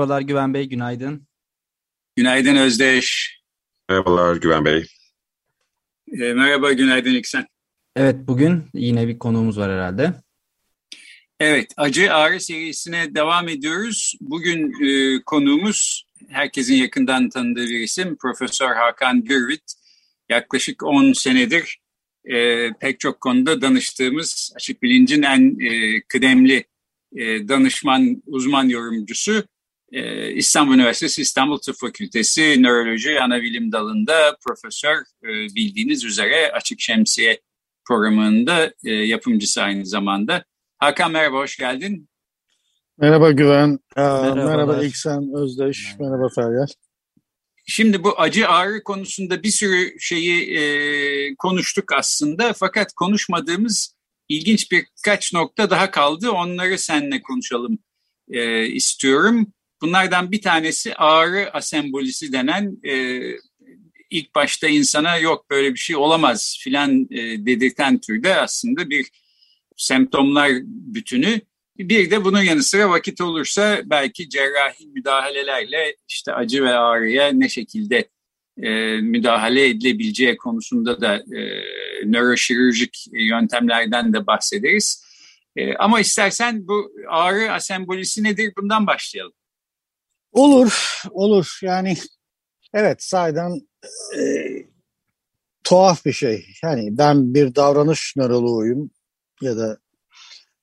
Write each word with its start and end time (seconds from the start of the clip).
Merhabalar 0.00 0.20
Güven 0.20 0.54
Bey, 0.54 0.68
günaydın. 0.68 1.26
Günaydın 2.16 2.56
Özdeş. 2.56 3.38
Merhabalar 3.88 4.36
Güven 4.36 4.64
Bey. 4.64 4.86
E, 6.12 6.32
merhaba, 6.32 6.72
günaydın 6.72 7.14
İksen. 7.14 7.46
Evet, 7.96 8.16
bugün 8.18 8.64
yine 8.74 9.08
bir 9.08 9.18
konuğumuz 9.18 9.58
var 9.58 9.72
herhalde. 9.72 10.14
Evet, 11.40 11.72
Acı 11.76 12.14
Ağrı 12.14 12.40
serisine 12.40 13.14
devam 13.14 13.48
ediyoruz. 13.48 14.14
Bugün 14.20 14.72
e, 14.84 15.22
konuğumuz 15.26 16.04
herkesin 16.28 16.74
yakından 16.74 17.28
tanıdığı 17.28 17.66
bir 17.66 17.80
isim 17.80 18.16
Profesör 18.16 18.74
Hakan 18.74 19.24
Gürvit. 19.24 19.74
Yaklaşık 20.28 20.82
10 20.82 21.12
senedir 21.12 21.80
e, 22.24 22.68
pek 22.72 23.00
çok 23.00 23.20
konuda 23.20 23.62
danıştığımız 23.62 24.52
Açık 24.56 24.82
Bilincin 24.82 25.22
en 25.22 25.60
e, 25.60 26.00
kıdemli 26.08 26.64
e, 27.16 27.48
danışman, 27.48 28.22
uzman 28.26 28.68
yorumcusu. 28.68 29.44
E, 29.92 30.30
İstanbul 30.32 30.74
Üniversitesi 30.74 31.22
İstanbul 31.22 31.58
Tıp 31.58 31.76
Fakültesi 31.76 32.62
Nöroloji 32.62 33.20
Anabilim 33.20 33.72
Dalı'nda 33.72 34.36
profesör 34.46 34.96
e, 34.98 35.28
bildiğiniz 35.54 36.04
üzere 36.04 36.52
Açık 36.52 36.80
Şemsiye 36.80 37.40
programında 37.88 38.72
e, 38.84 38.90
yapımcısı 38.90 39.62
aynı 39.62 39.86
zamanda. 39.86 40.44
Hakan 40.78 41.12
merhaba, 41.12 41.36
hoş 41.36 41.56
geldin. 41.56 42.08
Merhaba 42.98 43.30
Güven, 43.30 43.78
Aa, 43.96 44.34
merhaba 44.34 44.84
İksen 44.84 45.34
Özdeş, 45.34 45.84
merhaba, 45.84 46.16
merhaba 46.16 46.28
Feryal. 46.34 46.66
Şimdi 47.66 48.04
bu 48.04 48.20
acı 48.20 48.48
ağrı 48.48 48.82
konusunda 48.82 49.42
bir 49.42 49.50
sürü 49.50 50.00
şeyi 50.00 50.58
e, 50.58 51.34
konuştuk 51.34 51.92
aslında 51.92 52.52
fakat 52.52 52.92
konuşmadığımız 52.92 53.96
ilginç 54.28 54.72
birkaç 54.72 55.32
nokta 55.32 55.70
daha 55.70 55.90
kaldı. 55.90 56.30
Onları 56.30 56.78
seninle 56.78 57.22
konuşalım 57.22 57.78
e, 58.30 58.66
istiyorum. 58.66 59.52
Bunlardan 59.82 60.32
bir 60.32 60.42
tanesi 60.42 60.94
ağrı 60.94 61.50
asembolisi 61.54 62.32
denen 62.32 62.78
e, 62.84 63.20
ilk 64.10 64.34
başta 64.34 64.68
insana 64.68 65.18
yok 65.18 65.50
böyle 65.50 65.74
bir 65.74 65.78
şey 65.78 65.96
olamaz 65.96 66.58
filan 66.60 67.08
e, 67.10 67.46
dedirten 67.46 67.98
türde 67.98 68.36
aslında 68.36 68.90
bir 68.90 69.10
semptomlar 69.76 70.50
bütünü. 70.64 71.40
Bir 71.78 72.10
de 72.10 72.24
bunun 72.24 72.42
yanı 72.42 72.62
sıra 72.62 72.90
vakit 72.90 73.20
olursa 73.20 73.80
belki 73.84 74.28
cerrahi 74.28 74.86
müdahalelerle 74.86 75.96
işte 76.08 76.32
acı 76.32 76.64
ve 76.64 76.74
ağrıya 76.74 77.28
ne 77.32 77.48
şekilde 77.48 78.08
e, 78.62 78.96
müdahale 79.00 79.68
edilebileceği 79.68 80.36
konusunda 80.36 81.00
da 81.00 81.16
e, 81.16 81.62
nöroşirurjik 82.04 83.06
yöntemlerden 83.12 84.12
de 84.12 84.26
bahsederiz. 84.26 85.04
E, 85.56 85.74
ama 85.74 86.00
istersen 86.00 86.68
bu 86.68 86.92
ağrı 87.08 87.52
asembolisi 87.52 88.24
nedir 88.24 88.52
bundan 88.58 88.86
başlayalım. 88.86 89.32
Olur, 90.32 91.02
olur. 91.10 91.58
Yani 91.62 91.96
evet 92.74 93.02
sayeden 93.02 93.60
e, 94.18 94.22
tuhaf 95.64 96.04
bir 96.04 96.12
şey. 96.12 96.46
Yani 96.62 96.98
ben 96.98 97.34
bir 97.34 97.54
davranış 97.54 98.14
nöroloğuyum 98.16 98.90
ya 99.42 99.56
da 99.56 99.78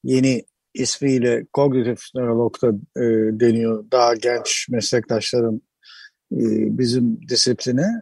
yeni 0.04 0.46
ismiyle 0.74 1.46
kognitif 1.54 2.00
nörolog 2.16 2.62
da 2.62 2.68
e, 3.02 3.04
deniyor 3.40 3.92
daha 3.92 4.16
genç 4.16 4.68
meslektaşlarım 4.70 5.62
e, 6.32 6.44
bizim 6.78 7.30
disipline. 7.30 8.02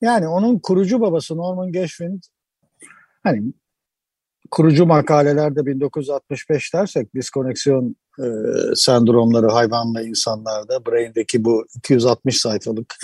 Yani 0.00 0.28
onun 0.28 0.58
kurucu 0.58 1.00
babası 1.00 1.36
Norman 1.36 1.72
Geschwind 1.72 2.22
hani 3.22 3.52
kurucu 4.50 4.86
makalelerde 4.86 5.66
1965 5.66 6.74
dersek 6.74 7.14
diskoneksiyon 7.14 7.96
e, 8.18 8.26
sendromları 8.74 9.46
hayvanla 9.46 10.02
insanlarda 10.02 10.86
Brain'deki 10.86 11.44
bu 11.44 11.66
260 11.76 12.40
sayfalık 12.40 12.94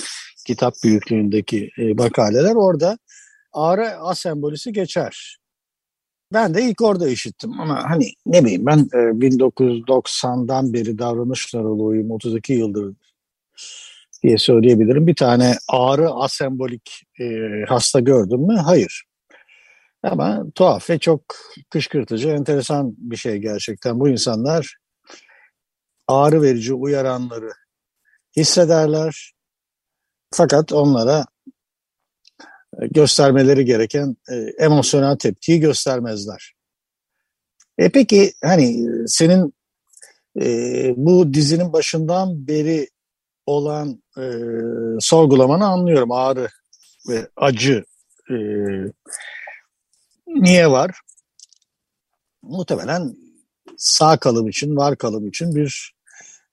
kitap 0.46 0.74
büyüklüğündeki 0.84 1.70
e, 1.78 1.94
makaleler 1.94 2.54
orada 2.54 2.98
ağrı 3.52 3.88
asembolisi 3.88 4.72
geçer. 4.72 5.38
Ben 6.32 6.54
de 6.54 6.62
ilk 6.62 6.80
orada 6.82 7.08
işittim 7.08 7.60
ama 7.60 7.90
hani 7.90 8.12
ne 8.26 8.44
bileyim 8.44 8.66
ben 8.66 8.78
e, 8.78 8.96
1990'dan 8.96 10.72
beri 10.72 10.98
davranış 10.98 11.54
nöroloğuyum 11.54 12.10
32 12.10 12.52
yıldır 12.52 12.94
diye 14.22 14.38
söyleyebilirim. 14.38 15.06
Bir 15.06 15.16
tane 15.16 15.54
ağrı 15.68 16.10
asembolik 16.10 17.02
e, 17.20 17.24
hasta 17.68 18.00
gördüm 18.00 18.40
mü? 18.40 18.54
Hayır. 18.54 19.04
Ama 20.04 20.44
tuhaf 20.54 20.90
ve 20.90 20.98
çok 20.98 21.22
kışkırtıcı, 21.70 22.28
enteresan 22.28 22.94
bir 22.98 23.16
şey 23.16 23.36
gerçekten. 23.36 24.00
Bu 24.00 24.08
insanlar 24.08 24.76
ağrı 26.08 26.42
verici 26.42 26.74
uyaranları 26.74 27.50
hissederler. 28.36 29.32
Fakat 30.34 30.72
onlara 30.72 31.24
göstermeleri 32.90 33.64
gereken 33.64 34.16
e, 34.30 34.34
emosyonel 34.64 35.16
tepkiyi 35.16 35.60
göstermezler. 35.60 36.54
E 37.78 37.88
peki 37.88 38.32
hani 38.44 38.86
senin 39.06 39.54
e, 40.40 40.46
bu 40.96 41.34
dizinin 41.34 41.72
başından 41.72 42.48
beri 42.48 42.88
olan 43.46 44.02
e, 44.18 44.24
sorgulamanı 45.00 45.66
anlıyorum. 45.66 46.12
Ağrı 46.12 46.48
ve 47.08 47.28
acı 47.36 47.84
e, 48.30 48.36
niye 50.34 50.70
var? 50.70 51.00
Muhtemelen 52.42 53.14
sağ 53.76 54.16
kalım 54.16 54.48
için, 54.48 54.76
var 54.76 54.98
kalım 54.98 55.28
için 55.28 55.54
bir 55.54 55.94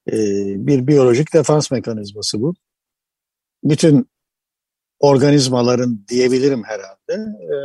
e, 0.07 0.17
bir 0.67 0.87
biyolojik 0.87 1.33
defans 1.33 1.71
mekanizması 1.71 2.41
bu. 2.41 2.53
Bütün 3.63 4.09
organizmaların 4.99 6.05
diyebilirim 6.07 6.63
herhalde 6.63 7.31
e, 7.41 7.55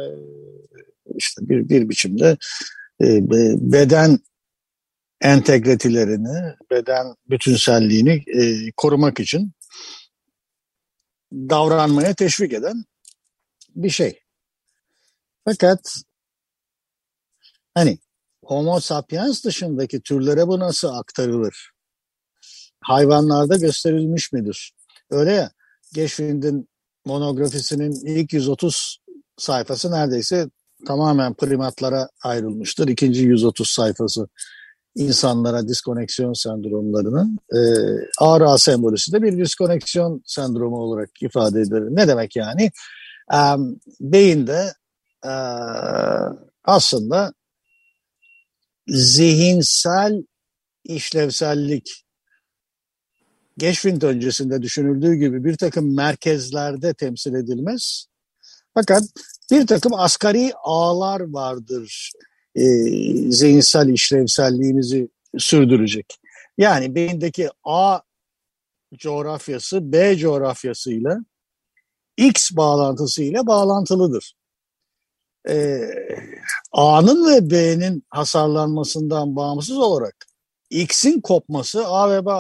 işte 1.16 1.48
bir, 1.48 1.68
bir 1.68 1.88
biçimde 1.88 2.36
e, 3.02 3.30
beden 3.72 4.18
entegretilerini, 5.20 6.54
beden 6.70 7.06
bütünselliğini 7.30 8.24
e, 8.26 8.70
korumak 8.76 9.20
için 9.20 9.52
davranmaya 11.32 12.14
teşvik 12.14 12.52
eden 12.52 12.84
bir 13.74 13.90
şey. 13.90 14.20
Fakat 15.44 16.02
hani 17.76 17.98
Homo 18.44 18.80
sapiens 18.80 19.44
dışındaki 19.44 20.02
türlere 20.02 20.46
bu 20.46 20.58
nasıl 20.58 20.88
aktarılır? 20.88 21.70
Hayvanlarda 22.80 23.56
gösterilmiş 23.56 24.32
midir? 24.32 24.72
Öyle 25.10 25.32
ya, 25.32 25.50
Geschwind'in 25.94 26.68
monografisinin 27.04 27.92
ilk 28.06 28.32
130 28.32 28.98
sayfası 29.36 29.90
neredeyse 29.90 30.50
tamamen 30.86 31.34
primatlara 31.34 32.08
ayrılmıştır. 32.24 32.88
İkinci 32.88 33.22
130 33.22 33.70
sayfası 33.70 34.28
insanlara 34.94 35.68
diskoneksiyon 35.68 36.32
sendromlarının 36.32 37.38
e, 37.52 37.60
ağrı 38.18 38.48
asembolisi 38.48 39.12
de 39.12 39.22
bir 39.22 39.38
diskoneksiyon 39.38 40.22
sendromu 40.26 40.76
olarak 40.76 41.10
ifade 41.22 41.60
edilir. 41.60 41.82
Ne 41.90 42.08
demek 42.08 42.36
yani? 42.36 42.70
E, 43.34 43.38
beyinde 44.00 44.72
e, 45.24 45.32
aslında 46.64 47.32
zihinsel 48.88 50.22
işlevsellik 50.84 52.06
Geschwind 53.58 54.02
öncesinde 54.02 54.62
düşünüldüğü 54.62 55.14
gibi 55.14 55.44
bir 55.44 55.56
takım 55.56 55.96
merkezlerde 55.96 56.94
temsil 56.94 57.34
edilmez. 57.34 58.06
Fakat 58.74 59.02
bir 59.50 59.66
takım 59.66 59.94
asgari 59.94 60.52
ağlar 60.62 61.20
vardır 61.20 62.12
e, 62.54 62.64
zihinsel 63.30 63.88
işlevselliğimizi 63.88 65.08
sürdürecek. 65.38 66.18
Yani 66.58 66.94
beyindeki 66.94 67.50
A 67.64 68.00
coğrafyası 68.94 69.92
B 69.92 70.16
coğrafyasıyla 70.16 71.18
X 72.16 72.50
bağlantısıyla 72.52 73.46
bağlantılıdır. 73.46 74.35
Ee, 75.48 75.80
A'nın 76.72 77.26
ve 77.26 77.50
B'nin 77.50 78.04
hasarlanmasından 78.10 79.36
bağımsız 79.36 79.78
olarak 79.78 80.16
X'in 80.70 81.20
kopması 81.20 81.86
A 81.86 82.10
ve 82.10 82.26
B, 82.26 82.30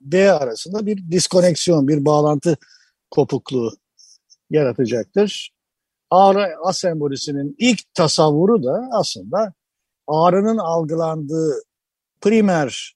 B 0.00 0.32
arasında 0.32 0.86
bir 0.86 1.10
diskoneksiyon, 1.10 1.88
bir 1.88 2.04
bağlantı 2.04 2.56
kopukluğu 3.10 3.72
yaratacaktır. 4.50 5.50
Ağrı 6.10 6.56
A 6.64 6.72
sembolisinin 6.72 7.54
ilk 7.58 7.94
tasavvuru 7.94 8.64
da 8.64 8.88
aslında 8.92 9.52
ağrının 10.06 10.58
algılandığı 10.58 11.62
primer 12.20 12.94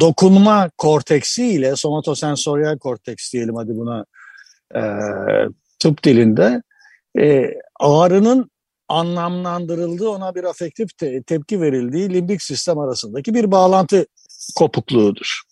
dokunma 0.00 0.70
korteksi 0.78 1.46
ile 1.46 1.76
somatosensoryal 1.76 2.78
korteks 2.78 3.32
diyelim 3.32 3.54
hadi 3.54 3.76
buna 3.76 4.04
e, 4.74 4.82
tıp 5.78 6.04
dilinde 6.04 6.62
e, 7.18 7.54
ağrının 7.80 8.50
anlamlandırıldığı 8.88 10.08
ona 10.08 10.34
bir 10.34 10.44
afektif 10.44 10.98
te- 10.98 11.22
tepki 11.22 11.60
verildiği 11.60 12.10
limbik 12.10 12.42
sistem 12.42 12.78
arasındaki 12.78 13.34
bir 13.34 13.50
bağlantı 13.50 14.06
kopukluğudur. 14.56 15.42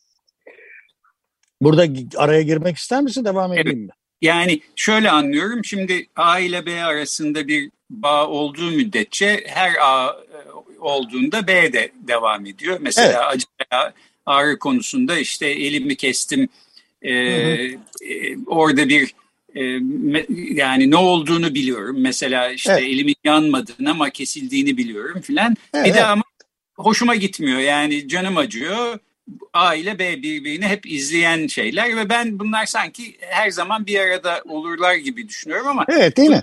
Burada 1.61 1.87
araya 2.17 2.43
girmek 2.43 2.77
ister 2.77 3.03
misin? 3.03 3.25
Devam 3.25 3.53
edeyim 3.53 3.81
mi? 3.81 3.91
Yani 4.23 4.61
şöyle 4.77 5.11
anlıyorum. 5.11 5.65
Şimdi 5.65 6.07
A 6.17 6.39
ile 6.39 6.67
B 6.67 6.85
arasında 6.85 7.49
bir 7.49 7.71
bağ 7.91 8.29
olduğu 8.29 8.71
müddetçe 8.71 9.45
her 9.47 9.73
A 9.81 10.07
e, 10.09 10.51
olduğunda 10.81 11.47
B 11.47 11.73
de 11.73 11.93
devam 11.95 12.47
ediyor. 12.47 12.79
Mesela 12.81 13.09
evet. 13.09 13.35
acı 13.35 13.47
veya 13.61 13.93
ağrı 14.27 14.59
konusunda 14.59 15.19
işte 15.19 15.47
elimi 15.47 15.97
kestim. 15.97 16.49
E, 17.03 17.13
hı 17.13 17.77
hı. 18.05 18.07
E, 18.07 18.37
orada 18.47 18.89
bir 18.89 19.15
yani 20.55 20.91
ne 20.91 20.97
olduğunu 20.97 21.55
biliyorum. 21.55 21.97
Mesela 22.01 22.51
işte 22.51 22.73
evet. 22.73 22.83
elimin 22.83 23.17
yanmadığını 23.25 23.91
ama 23.91 24.11
kesildiğini 24.11 24.77
biliyorum 24.77 25.21
filan. 25.21 25.57
Evet, 25.75 25.87
bir 25.87 25.95
de 25.95 26.05
ama 26.05 26.23
hoşuma 26.77 27.15
gitmiyor. 27.15 27.59
Yani 27.59 28.09
canım 28.09 28.37
acıyor. 28.37 28.99
A 29.53 29.75
ile 29.75 29.99
B 29.99 30.23
birbirini 30.23 30.67
hep 30.67 30.87
izleyen 30.87 31.47
şeyler 31.47 31.97
ve 31.97 32.09
ben 32.09 32.39
bunlar 32.39 32.67
sanki 32.67 33.17
her 33.21 33.51
zaman 33.51 33.87
bir 33.87 33.99
arada 34.01 34.43
olurlar 34.49 34.95
gibi 34.95 35.29
düşünüyorum 35.29 35.67
ama 35.67 35.85
Evet 35.89 36.17
değil 36.17 36.31
mi? 36.31 36.43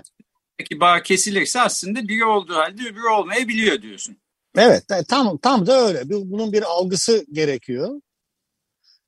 Peki 0.58 0.80
bağ 0.80 1.02
kesilirse 1.02 1.60
aslında 1.60 2.08
biri 2.08 2.24
olduğu 2.24 2.54
halde 2.54 2.82
öbürü 2.82 3.08
olmayabiliyor 3.08 3.82
diyorsun. 3.82 4.16
Evet 4.56 4.84
tam 5.08 5.38
tam 5.38 5.66
da 5.66 5.86
öyle. 5.86 6.02
Bunun 6.04 6.52
bir 6.52 6.62
algısı 6.62 7.26
gerekiyor. 7.32 8.00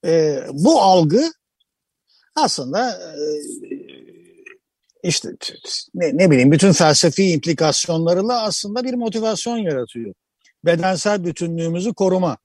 Ee, 0.05 0.43
bu 0.53 0.81
algı 0.81 1.33
aslında 2.35 2.91
e, 2.91 3.23
işte 5.03 5.29
ne, 5.95 6.17
ne 6.17 6.31
bileyim 6.31 6.53
bütün 6.53 6.73
felsefi 6.73 7.31
implikasyonlarıyla 7.31 8.43
aslında 8.43 8.85
bir 8.85 8.95
motivasyon 8.95 9.57
yaratıyor. 9.57 10.15
Bedensel 10.65 11.25
bütünlüğümüzü 11.25 11.95
koruma. 11.95 12.37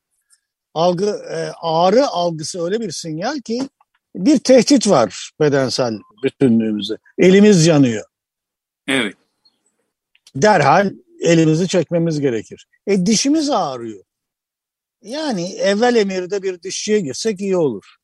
Algı 0.74 1.06
e, 1.06 1.52
ağrı 1.62 2.08
algısı 2.08 2.66
öyle 2.66 2.80
bir 2.80 2.92
sinyal 2.92 3.40
ki 3.40 3.70
bir 4.16 4.40
tehdit 4.40 4.88
var 4.88 5.32
bedensel 5.40 5.94
bütünlüğümüze. 6.24 6.98
Elimiz 7.18 7.66
yanıyor. 7.66 8.06
Evet. 8.88 9.16
Derhal 10.36 10.94
elimizi 11.20 11.68
çekmemiz 11.68 12.20
gerekir. 12.20 12.68
E 12.88 13.06
dişimiz 13.06 13.50
ağrıyor. 13.50 14.04
Yani 15.02 15.54
evvel 15.54 15.96
emirde 15.96 16.44
bir 16.44 16.62
dişçiye 16.62 17.00
girsek 17.00 17.42
iyi 17.42 17.58
olur 17.58 17.96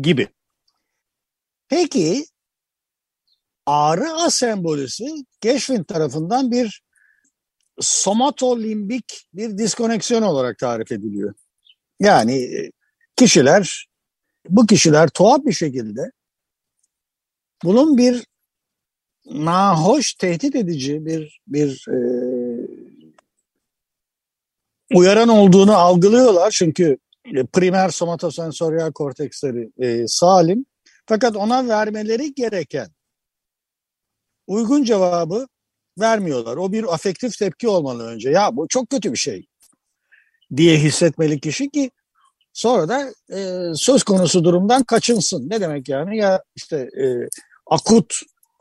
gibi. 0.00 0.28
Peki 1.68 2.26
ağrı 3.66 4.12
asembolisi 4.12 5.06
Geschwind 5.40 5.84
tarafından 5.84 6.50
bir 6.50 6.82
somatolimbik 7.80 9.26
bir 9.34 9.58
diskoneksiyon 9.58 10.22
olarak 10.22 10.58
tarif 10.58 10.92
ediliyor. 10.92 11.34
Yani 12.00 12.34
e, 12.34 12.70
kişiler, 13.16 13.86
bu 14.48 14.66
kişiler 14.66 15.08
tuhaf 15.08 15.44
bir 15.44 15.52
şekilde 15.52 16.10
bunun 17.64 17.98
bir 17.98 18.24
nahoş, 19.24 20.14
tehdit 20.14 20.56
edici 20.56 21.06
bir 21.06 21.40
bir 21.46 21.86
e, 21.88 21.96
uyaran 24.94 25.28
olduğunu 25.28 25.76
algılıyorlar. 25.76 26.50
Çünkü 26.50 26.98
e, 27.36 27.46
primer 27.46 27.88
somatosensoryal 27.88 28.92
korteksleri 28.92 29.70
e, 29.78 30.04
salim. 30.06 30.66
Fakat 31.06 31.36
ona 31.36 31.68
vermeleri 31.68 32.34
gereken 32.34 32.88
uygun 34.46 34.84
cevabı 34.84 35.46
vermiyorlar. 36.00 36.56
O 36.56 36.72
bir 36.72 36.94
afektif 36.94 37.38
tepki 37.38 37.68
olmalı 37.68 38.06
önce. 38.06 38.30
Ya 38.30 38.56
bu 38.56 38.68
çok 38.68 38.90
kötü 38.90 39.12
bir 39.12 39.18
şey 39.18 39.46
diye 40.56 40.78
hissetmeli 40.78 41.40
kişi 41.40 41.70
ki 41.70 41.90
sonra 42.52 42.88
da 42.88 43.12
e, 43.36 43.72
söz 43.74 44.02
konusu 44.02 44.44
durumdan 44.44 44.82
kaçınsın. 44.82 45.50
Ne 45.50 45.60
demek 45.60 45.88
yani? 45.88 46.16
Ya 46.16 46.42
işte 46.56 46.76
e, 46.76 47.28
akut 47.66 48.14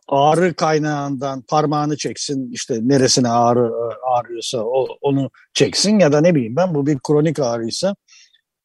ağrı 0.07 0.54
kaynağından 0.54 1.42
parmağını 1.42 1.98
çeksin 1.98 2.51
işte 2.51 2.80
neresine 2.81 3.30
ağrı 3.30 3.72
ağrıyorsa 4.04 4.57
o, 4.57 4.88
onu 5.01 5.30
çeksin 5.54 6.00
ya 6.00 6.12
da 6.12 6.22
ne 6.22 6.36
bileyim 6.36 6.56
ben 6.56 6.75
bu 6.75 6.88
bir 6.88 7.00
kronik 7.00 7.39
ağrıysa 7.39 7.95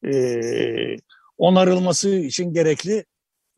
e, 0.04 0.40
onarılması 1.38 2.08
için 2.08 2.52
gerekli 2.52 3.04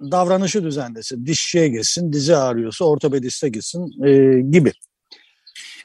davranışı 0.00 0.64
düzenlesin. 0.64 1.26
Dişçiye 1.26 1.68
gitsin, 1.68 2.12
dizi 2.12 2.36
ağrıyorsa 2.36 2.84
ortopediste 2.84 3.48
gitsin 3.48 4.04
e, 4.04 4.40
gibi. 4.50 4.72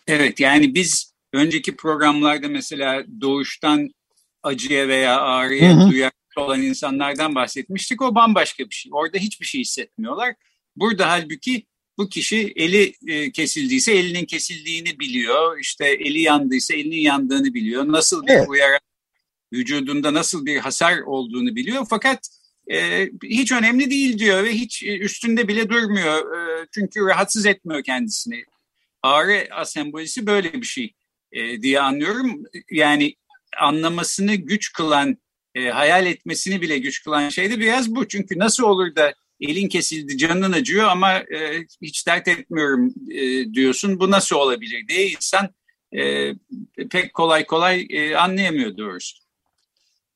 Evet 0.07 0.39
yani 0.39 0.75
biz 0.75 1.13
önceki 1.33 1.75
programlarda 1.75 2.47
mesela 2.47 3.03
doğuştan 3.21 3.89
acıya 4.43 4.87
veya 4.87 5.21
ağrıya 5.21 5.91
duyarlı 5.91 6.11
olan 6.37 6.61
insanlardan 6.61 7.35
bahsetmiştik. 7.35 8.01
O 8.01 8.15
bambaşka 8.15 8.69
bir 8.69 8.75
şey. 8.75 8.91
Orada 8.95 9.17
hiçbir 9.17 9.45
şey 9.45 9.61
hissetmiyorlar. 9.61 10.35
Burada 10.75 11.09
halbuki 11.09 11.65
bu 11.97 12.09
kişi 12.09 12.53
eli 12.55 12.93
e, 13.07 13.31
kesildiyse 13.31 13.93
elinin 13.93 14.25
kesildiğini 14.25 14.99
biliyor. 14.99 15.59
İşte 15.59 15.85
eli 15.87 16.21
yandıysa 16.21 16.73
elinin 16.73 17.01
yandığını 17.01 17.53
biliyor. 17.53 17.87
Nasıl 17.87 18.25
bir 18.25 18.31
evet. 18.31 18.49
uyarı 18.49 18.79
vücudunda 19.53 20.13
nasıl 20.13 20.45
bir 20.45 20.57
hasar 20.57 20.99
olduğunu 20.99 21.55
biliyor. 21.55 21.85
Fakat 21.89 22.19
e, 22.71 23.09
hiç 23.23 23.51
önemli 23.51 23.91
değil 23.91 24.19
diyor 24.19 24.43
ve 24.43 24.53
hiç 24.53 24.83
üstünde 24.83 25.47
bile 25.47 25.69
durmuyor. 25.69 26.37
E, 26.37 26.67
çünkü 26.73 27.05
rahatsız 27.05 27.45
etmiyor 27.45 27.83
kendisini. 27.83 28.43
Ağrı 29.01 29.47
asembolisi 29.51 30.25
böyle 30.25 30.53
bir 30.53 30.65
şey 30.65 30.93
e, 31.31 31.61
diye 31.61 31.79
anlıyorum. 31.79 32.43
Yani 32.71 33.15
anlamasını 33.59 34.35
güç 34.35 34.73
kılan, 34.73 35.17
e, 35.55 35.69
hayal 35.69 36.05
etmesini 36.05 36.61
bile 36.61 36.77
güç 36.77 37.03
kılan 37.03 37.29
şey 37.29 37.51
de 37.51 37.59
biraz 37.59 37.95
bu. 37.95 38.07
Çünkü 38.07 38.39
nasıl 38.39 38.63
olur 38.63 38.95
da 38.95 39.13
elin 39.41 39.67
kesildi, 39.67 40.17
canın 40.17 40.51
acıyor 40.51 40.87
ama 40.87 41.13
e, 41.17 41.65
hiç 41.81 42.07
dert 42.07 42.27
etmiyorum 42.27 42.93
e, 43.11 43.53
diyorsun. 43.53 43.99
Bu 43.99 44.11
nasıl 44.11 44.35
olabilir 44.35 44.87
diye 44.87 45.09
insan 45.09 45.49
e, 45.97 46.33
pek 46.89 47.13
kolay 47.13 47.45
kolay 47.45 47.87
e, 47.89 48.15
anlayamıyor 48.15 48.77
doğrusu. 48.77 49.17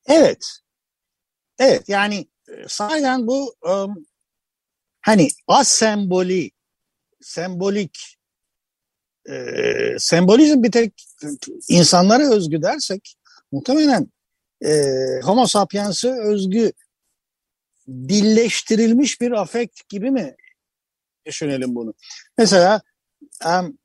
Evet. 0.06 0.60
Evet 1.60 1.90
yani 1.90 2.28
sahiden 2.68 3.28
bu 3.28 3.56
um, 3.62 4.06
hani 5.02 5.30
asemboli, 5.48 6.52
sembolik 7.22 8.18
e, 9.30 9.36
sembolizm 10.00 10.64
bir 10.64 10.72
tek 10.72 10.94
insanlara 11.70 12.30
özgü 12.30 12.62
dersek 12.62 13.18
muhtemelen 13.52 14.08
e, 14.66 14.92
homo 15.24 15.48
sapiens'e 15.48 16.12
özgü 16.22 16.72
dilleştirilmiş 17.88 19.22
bir 19.22 19.32
afekt 19.32 19.90
gibi 19.90 20.12
mi 20.12 20.36
düşünelim 21.26 21.76
bunu? 21.76 21.94
Mesela 22.38 22.82
um, 23.46 23.78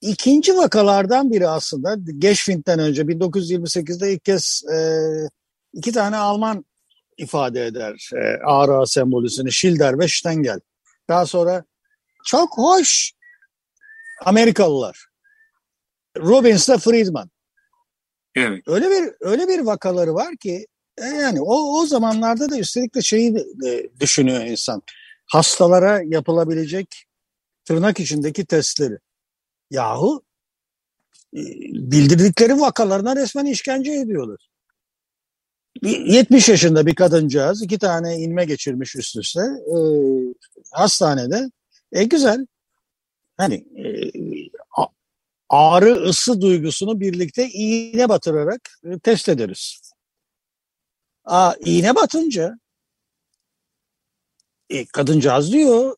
ikinci 0.00 0.56
vakalardan 0.56 1.32
biri 1.32 1.48
aslında 1.48 1.96
Geschwind'den 2.18 2.78
önce 2.78 3.02
1928'de 3.02 4.12
ilk 4.12 4.24
kez 4.24 4.62
e, 4.72 4.78
iki 5.72 5.92
tane 5.92 6.16
Alman 6.16 6.64
ifade 7.16 7.66
eder 7.66 8.10
e, 8.14 8.38
ağrı 8.44 8.86
sembolüsünü 8.86 9.52
Schilder 9.52 9.98
ve 9.98 10.08
Stengel. 10.08 10.60
Daha 11.08 11.26
sonra 11.26 11.64
çok 12.26 12.58
hoş 12.58 13.12
Amerikalılar. 14.24 15.06
Robbins 16.16 16.68
ile 16.68 16.78
Friedman. 16.78 17.30
Evet. 18.34 18.62
Öyle 18.66 18.90
bir 18.90 19.12
öyle 19.20 19.48
bir 19.48 19.58
vakaları 19.60 20.14
var 20.14 20.36
ki 20.36 20.66
e, 20.98 21.04
yani 21.04 21.40
o 21.40 21.80
o 21.80 21.86
zamanlarda 21.86 22.50
da 22.50 22.58
üstelik 22.58 22.94
de 22.94 23.02
şeyi 23.02 23.34
de 23.34 23.90
düşünüyor 24.00 24.44
insan. 24.44 24.82
Hastalara 25.26 26.02
yapılabilecek 26.06 27.06
tırnak 27.64 28.00
içindeki 28.00 28.46
testleri. 28.46 28.98
Yahu 29.70 30.22
e, 31.34 31.40
bildirdikleri 31.72 32.60
vakalarına 32.60 33.16
resmen 33.16 33.46
işkence 33.46 33.92
ediyorlar. 33.92 34.49
70 35.82 36.48
yaşında 36.48 36.86
bir 36.86 36.94
kadıncağız 36.94 37.62
iki 37.62 37.78
tane 37.78 38.16
inme 38.16 38.44
geçirmiş 38.44 38.96
üst 38.96 39.16
üste 39.16 39.40
e, 39.40 39.76
hastanede. 40.72 41.50
E 41.92 42.04
güzel. 42.04 42.46
Hani 43.36 43.54
e, 43.54 44.10
ağrı 45.48 45.92
ısı 45.92 46.40
duygusunu 46.40 47.00
birlikte 47.00 47.48
iğne 47.48 48.08
batırarak 48.08 48.70
e, 48.84 48.98
test 48.98 49.28
ederiz. 49.28 49.92
Aa, 51.24 51.54
iğne 51.64 51.94
batınca 51.94 52.58
e, 54.70 54.86
kadıncağız 54.86 55.52
diyor 55.52 55.96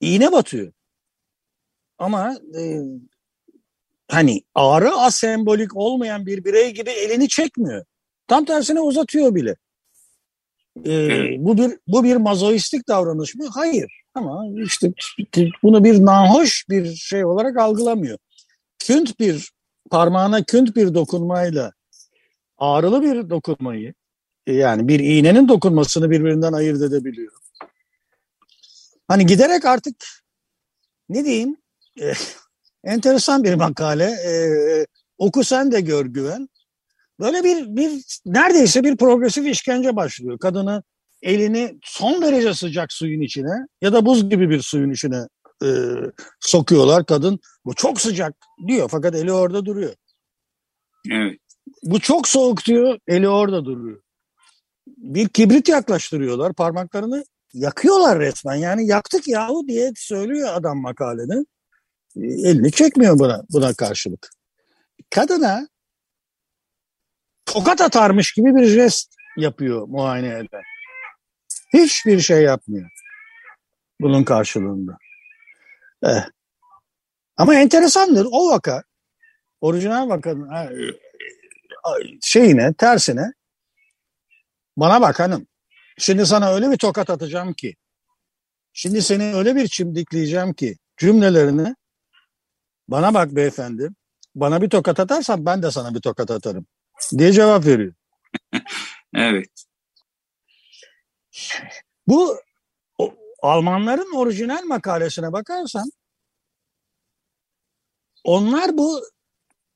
iğne 0.00 0.32
batıyor. 0.32 0.72
Ama 1.98 2.38
e, 2.58 2.80
hani 4.08 4.42
ağrı 4.54 4.90
asembolik 4.90 5.76
olmayan 5.76 6.26
bir 6.26 6.44
birey 6.44 6.74
gibi 6.74 6.90
elini 6.90 7.28
çekmiyor. 7.28 7.84
Tam 8.28 8.44
tersine 8.44 8.80
uzatıyor 8.80 9.34
bile. 9.34 9.56
Ee, 10.86 11.36
bu 11.38 11.58
bir 11.58 11.78
bu 11.86 12.04
bir 12.04 12.16
mazoistik 12.16 12.88
davranış 12.88 13.34
mı? 13.34 13.48
Hayır. 13.54 14.02
Ama 14.14 14.44
işte 14.64 14.92
bunu 15.62 15.84
bir 15.84 16.04
nahoş 16.04 16.64
bir 16.68 16.94
şey 16.94 17.24
olarak 17.24 17.56
algılamıyor. 17.56 18.18
Künt 18.78 19.20
bir 19.20 19.52
parmağına 19.90 20.42
künt 20.42 20.76
bir 20.76 20.94
dokunmayla 20.94 21.72
ağrılı 22.58 23.02
bir 23.02 23.30
dokunmayı 23.30 23.94
yani 24.46 24.88
bir 24.88 25.00
iğnenin 25.00 25.48
dokunmasını 25.48 26.10
birbirinden 26.10 26.52
ayırt 26.52 26.82
edebiliyor. 26.82 27.32
Hani 29.08 29.26
giderek 29.26 29.64
artık 29.64 29.96
ne 31.08 31.24
diyeyim 31.24 31.56
e, 32.00 32.12
enteresan 32.84 33.44
bir 33.44 33.54
makale 33.54 34.04
e, 34.04 34.32
oku 35.18 35.44
sen 35.44 35.72
de 35.72 35.80
gör 35.80 36.06
güven. 36.06 36.48
Böyle 37.20 37.44
bir, 37.44 37.76
bir 37.76 38.04
neredeyse 38.26 38.84
bir 38.84 38.96
progresif 38.96 39.46
işkence 39.46 39.96
başlıyor. 39.96 40.38
Kadını 40.38 40.82
elini 41.22 41.78
son 41.82 42.22
derece 42.22 42.54
sıcak 42.54 42.92
suyun 42.92 43.20
içine 43.20 43.66
ya 43.82 43.92
da 43.92 44.06
buz 44.06 44.30
gibi 44.30 44.50
bir 44.50 44.60
suyun 44.60 44.90
içine 44.90 45.26
e, 45.64 45.68
sokuyorlar. 46.40 47.06
Kadın 47.06 47.38
bu 47.64 47.74
çok 47.74 48.00
sıcak 48.00 48.34
diyor 48.68 48.88
fakat 48.90 49.14
eli 49.14 49.32
orada 49.32 49.64
duruyor. 49.66 49.94
Evet. 51.10 51.38
Bu 51.82 52.00
çok 52.00 52.28
soğuk 52.28 52.64
diyor 52.64 52.98
eli 53.08 53.28
orada 53.28 53.64
duruyor. 53.64 54.02
Bir 54.86 55.28
kibrit 55.28 55.68
yaklaştırıyorlar 55.68 56.52
parmaklarını 56.52 57.24
yakıyorlar 57.54 58.18
resmen 58.18 58.54
yani 58.54 58.86
yaktık 58.86 59.28
yahu 59.28 59.68
diye 59.68 59.92
söylüyor 59.96 60.48
adam 60.52 60.80
makalede. 60.80 61.44
E, 62.16 62.26
elini 62.26 62.72
çekmiyor 62.72 63.18
buna, 63.18 63.44
buna 63.50 63.74
karşılık. 63.74 64.30
Kadına 65.10 65.68
tokat 67.46 67.80
atarmış 67.80 68.32
gibi 68.32 68.56
bir 68.56 68.64
jest 68.64 69.14
yapıyor 69.36 69.88
muayene 69.88 70.28
eden. 70.28 70.62
Hiçbir 71.74 72.20
şey 72.20 72.42
yapmıyor 72.42 72.90
bunun 74.00 74.24
karşılığında. 74.24 74.98
Eh. 76.04 76.24
Ama 77.36 77.54
enteresandır 77.54 78.26
o 78.30 78.50
vaka 78.50 78.82
orijinal 79.60 80.08
vakanın 80.08 80.50
şeyine 82.22 82.74
tersine 82.74 83.32
bana 84.76 85.00
bak 85.00 85.20
hanım 85.20 85.46
şimdi 85.98 86.26
sana 86.26 86.54
öyle 86.54 86.70
bir 86.70 86.76
tokat 86.76 87.10
atacağım 87.10 87.52
ki 87.52 87.76
şimdi 88.72 89.02
seni 89.02 89.34
öyle 89.34 89.56
bir 89.56 89.68
çimdikleyeceğim 89.68 90.54
ki 90.54 90.76
cümlelerini 90.96 91.74
bana 92.88 93.14
bak 93.14 93.36
beyefendi 93.36 93.90
bana 94.34 94.62
bir 94.62 94.70
tokat 94.70 95.00
atarsan 95.00 95.46
ben 95.46 95.62
de 95.62 95.70
sana 95.70 95.94
bir 95.94 96.00
tokat 96.00 96.30
atarım 96.30 96.66
diye 97.18 97.32
cevap 97.32 97.66
veriyor. 97.66 97.94
evet. 99.14 99.46
Bu 102.06 102.36
o, 102.98 103.14
Almanların 103.42 104.16
orijinal 104.16 104.64
makalesine 104.64 105.32
bakarsan 105.32 105.90
onlar 108.24 108.78
bu 108.78 109.02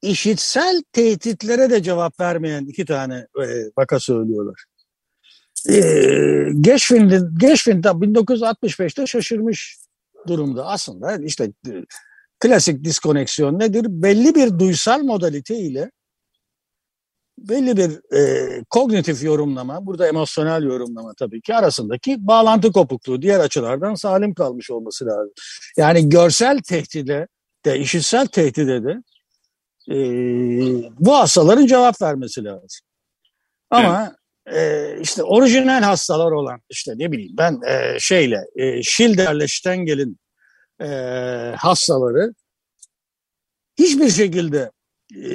işitsel 0.03 0.83
tehditlere 0.93 1.71
de 1.71 1.83
cevap 1.83 2.21
vermeyen 2.21 2.67
iki 2.67 2.85
tane 2.85 3.27
e, 3.43 3.47
vaka 3.79 4.01
söylüyorlar. 4.01 4.65
E, 5.69 5.75
Geschwind'in 6.61 7.39
Geschwind 7.39 7.85
1965'te 7.85 9.07
şaşırmış 9.07 9.79
durumda 10.29 10.67
aslında 10.67 11.17
işte 11.17 11.45
e, 11.45 11.73
klasik 12.41 12.85
diskoneksiyon 12.85 13.59
nedir? 13.59 13.87
Belli 13.89 14.35
bir 14.35 14.59
duysal 14.59 15.03
modalite 15.03 15.57
ile 15.59 15.91
belli 17.49 17.77
bir 17.77 18.17
e, 18.17 18.65
kognitif 18.71 19.23
yorumlama, 19.23 19.87
burada 19.87 20.09
emosyonel 20.09 20.63
yorumlama 20.63 21.15
tabii 21.15 21.41
ki 21.41 21.55
arasındaki 21.55 22.27
bağlantı 22.27 22.73
kopukluğu 22.73 23.23
diğer 23.23 23.41
açılardan 23.41 23.95
salim 23.95 24.35
kalmış 24.35 24.71
olması 24.71 25.07
lazım. 25.07 25.33
Yani 25.77 26.09
görsel 26.09 26.59
tehdide 26.59 27.29
de, 27.65 27.79
işitsel 27.79 28.27
tehdide 28.27 28.85
de 28.85 29.03
e, 29.91 29.97
bu 30.99 31.15
hastaların 31.15 31.67
cevap 31.67 32.03
vermesi 32.03 32.45
lazım. 32.45 32.87
Ama 33.71 34.17
e, 34.53 34.95
işte 35.01 35.23
orijinal 35.23 35.83
hastalar 35.83 36.33
olan 36.33 36.61
işte 36.71 36.93
ne 36.97 37.13
bileyim 37.13 37.35
ben 37.39 37.61
e, 37.67 37.99
şeyle 37.99 38.45
e, 38.57 38.83
Schilder'le 38.83 39.47
Stengel'in 39.49 40.19
e, 40.81 40.87
hastaları 41.57 42.35
hiçbir 43.79 44.11
şekilde 44.11 44.71
e, 45.17 45.31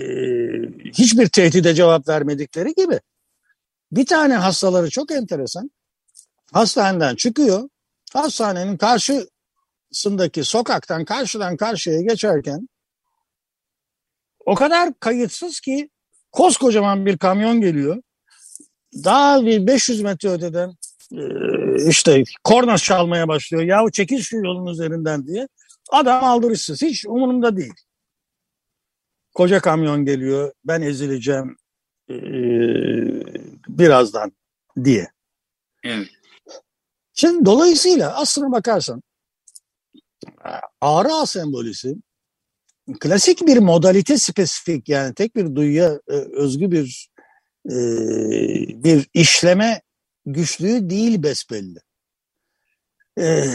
hiçbir 0.98 1.28
tehdide 1.28 1.74
cevap 1.74 2.08
vermedikleri 2.08 2.74
gibi 2.74 3.00
bir 3.92 4.06
tane 4.06 4.36
hastaları 4.36 4.90
çok 4.90 5.12
enteresan 5.12 5.72
hastaneden 6.54 7.16
çıkıyor 7.16 7.70
hastanenin 8.14 8.78
karşısındaki 8.78 10.44
sokaktan 10.44 11.06
karşıdan 11.06 11.58
karşıya 11.58 12.02
geçerken 12.02 12.70
o 14.46 14.56
kadar 14.56 14.94
kayıtsız 15.00 15.60
ki 15.60 15.90
koskocaman 16.32 17.06
bir 17.06 17.18
kamyon 17.18 17.62
geliyor 17.62 18.02
daha 19.04 19.46
bir 19.46 19.68
500 19.68 20.02
metre 20.02 20.30
öteden 20.30 20.76
e, 21.12 21.22
işte 21.90 22.24
korna 22.44 22.78
çalmaya 22.78 23.28
başlıyor. 23.28 23.64
Yahu 23.64 23.92
çekil 23.92 24.22
şu 24.22 24.38
yolun 24.38 24.68
üzerinden 24.68 25.28
diye. 25.28 25.48
Adam 25.92 26.24
aldırışsız. 26.24 26.82
Hiç 26.82 27.06
umurumda 27.06 27.58
değil 27.58 27.74
koca 29.36 29.60
kamyon 29.60 30.06
geliyor 30.06 30.54
ben 30.66 30.82
ezileceğim 30.82 31.58
e, 32.10 32.16
birazdan 33.68 34.32
diye. 34.84 35.08
Evet. 35.84 36.08
Şimdi 37.14 37.46
dolayısıyla 37.46 38.16
aslına 38.18 38.52
bakarsan 38.52 39.02
ağrı 40.82 41.14
asembolisi 41.14 41.96
klasik 43.00 43.48
bir 43.48 43.58
modalite 43.58 44.18
spesifik 44.18 44.90
yani 44.90 45.14
tek 45.14 45.36
bir 45.36 45.56
duyuya 45.56 46.00
e, 46.08 46.14
özgü 46.14 46.72
bir 46.72 47.10
e, 47.70 47.76
bir 48.84 49.10
işleme 49.14 49.82
güçlüğü 50.26 50.90
değil 50.90 51.24
besbelli. 51.24 51.80
E, 53.20 53.46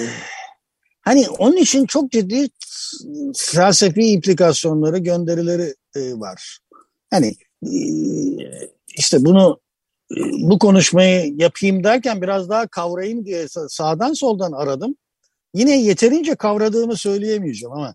Hani 1.10 1.28
onun 1.28 1.56
için 1.56 1.86
çok 1.86 2.12
ciddi 2.12 2.48
felsefi 3.36 4.02
implikasyonları, 4.02 4.98
gönderileri 4.98 5.74
e, 5.96 6.12
var. 6.12 6.58
Hani 7.10 7.34
e, 7.66 7.72
işte 8.96 9.24
bunu 9.24 9.60
e, 10.12 10.16
bu 10.32 10.58
konuşmayı 10.58 11.34
yapayım 11.36 11.84
derken 11.84 12.22
biraz 12.22 12.48
daha 12.48 12.66
kavrayayım 12.66 13.24
diye 13.24 13.46
sağdan 13.68 14.12
soldan 14.12 14.52
aradım. 14.52 14.96
Yine 15.54 15.82
yeterince 15.82 16.34
kavradığımı 16.34 16.96
söyleyemeyeceğim 16.96 17.72
ama 17.72 17.94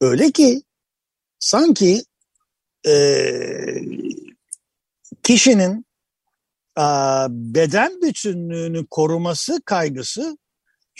öyle 0.00 0.30
ki 0.30 0.62
sanki 1.38 2.02
e, 2.86 2.94
kişinin 5.22 5.86
a, 6.76 7.26
beden 7.30 8.02
bütünlüğünü 8.02 8.86
koruması 8.90 9.60
kaygısı 9.64 10.38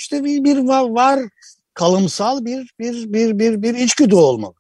işte 0.01 0.25
bir, 0.25 0.45
bir 0.45 0.57
var, 0.57 0.91
var 0.91 1.21
kalımsal 1.75 2.45
bir 2.45 2.71
bir 2.79 3.13
bir 3.13 3.39
bir 3.39 3.63
bir 3.63 3.75
içgüdü 3.75 4.15
olmalı. 4.15 4.55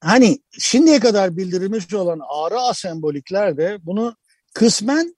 Hani 0.00 0.38
şimdiye 0.58 1.00
kadar 1.00 1.36
bildirilmiş 1.36 1.94
olan 1.94 2.20
ağrı 2.28 2.60
asembolikler 2.60 3.56
de 3.56 3.78
bunu 3.82 4.16
kısmen 4.54 5.16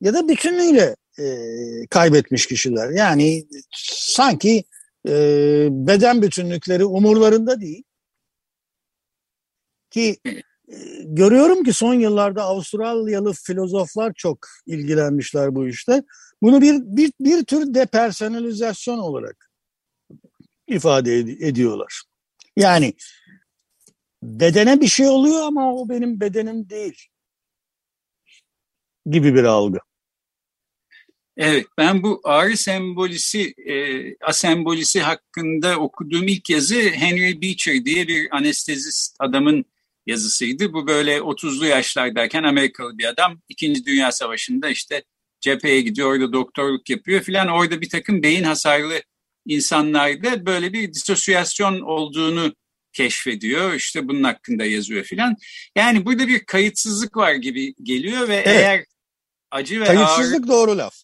ya 0.00 0.14
da 0.14 0.28
bütünüyle 0.28 0.96
e, 1.18 1.26
kaybetmiş 1.90 2.46
kişiler. 2.46 2.90
Yani 2.90 3.46
sanki 3.88 4.64
e, 5.08 5.12
beden 5.70 6.22
bütünlükleri 6.22 6.84
umurlarında 6.84 7.60
değil. 7.60 7.84
Ki 9.90 10.16
görüyorum 11.04 11.64
ki 11.64 11.72
son 11.72 11.94
yıllarda 11.94 12.42
Avustralyalı 12.42 13.32
filozoflar 13.32 14.12
çok 14.16 14.46
ilgilenmişler 14.66 15.54
bu 15.54 15.68
işte. 15.68 16.02
Bunu 16.42 16.60
bir, 16.60 16.74
bir, 16.80 17.12
bir 17.20 17.44
tür 17.44 17.74
depersonalizasyon 17.74 18.98
olarak 18.98 19.50
ifade 20.68 21.20
ed- 21.20 21.44
ediyorlar. 21.44 22.02
Yani 22.56 22.94
bedene 24.22 24.80
bir 24.80 24.86
şey 24.86 25.08
oluyor 25.08 25.42
ama 25.42 25.74
o 25.74 25.88
benim 25.88 26.20
bedenim 26.20 26.70
değil 26.70 26.96
gibi 29.06 29.34
bir 29.34 29.44
algı. 29.44 29.78
Evet, 31.36 31.66
ben 31.78 32.02
bu 32.02 32.20
ağrı 32.24 32.56
sembolisi, 32.56 33.54
e, 33.66 33.74
asembolisi 34.24 35.00
hakkında 35.00 35.78
okuduğum 35.78 36.28
ilk 36.28 36.50
yazı 36.50 36.74
Henry 36.74 37.42
Beecher 37.42 37.84
diye 37.84 38.08
bir 38.08 38.36
anestezist 38.36 39.16
adamın 39.18 39.64
yazısıydı. 40.06 40.72
Bu 40.72 40.86
böyle 40.86 41.18
30'lu 41.18 41.66
yaşlardayken 41.66 42.42
Amerikalı 42.42 42.98
bir 42.98 43.04
adam. 43.04 43.40
İkinci 43.48 43.86
Dünya 43.86 44.12
Savaşı'nda 44.12 44.68
işte 44.68 45.04
cepheye 45.40 45.80
gidiyor, 45.80 46.12
orada 46.12 46.32
doktorluk 46.32 46.90
yapıyor 46.90 47.22
filan. 47.22 47.48
Orada 47.48 47.80
bir 47.80 47.88
takım 47.88 48.22
beyin 48.22 48.44
hasarlı 48.44 49.02
insanlarda 49.46 50.46
böyle 50.46 50.72
bir 50.72 50.94
disosyasyon 50.94 51.80
olduğunu 51.80 52.54
keşfediyor. 52.92 53.74
İşte 53.74 54.08
bunun 54.08 54.22
hakkında 54.22 54.64
yazıyor 54.64 55.04
filan. 55.04 55.36
Yani 55.76 56.04
burada 56.04 56.28
bir 56.28 56.44
kayıtsızlık 56.44 57.16
var 57.16 57.34
gibi 57.34 57.74
geliyor 57.82 58.28
ve 58.28 58.36
evet. 58.36 58.46
eğer 58.46 58.84
acı 59.50 59.80
ve 59.80 59.84
Kayıtsızlık 59.84 60.44
ağrı... 60.44 60.48
doğru 60.48 60.78
laf 60.78 60.94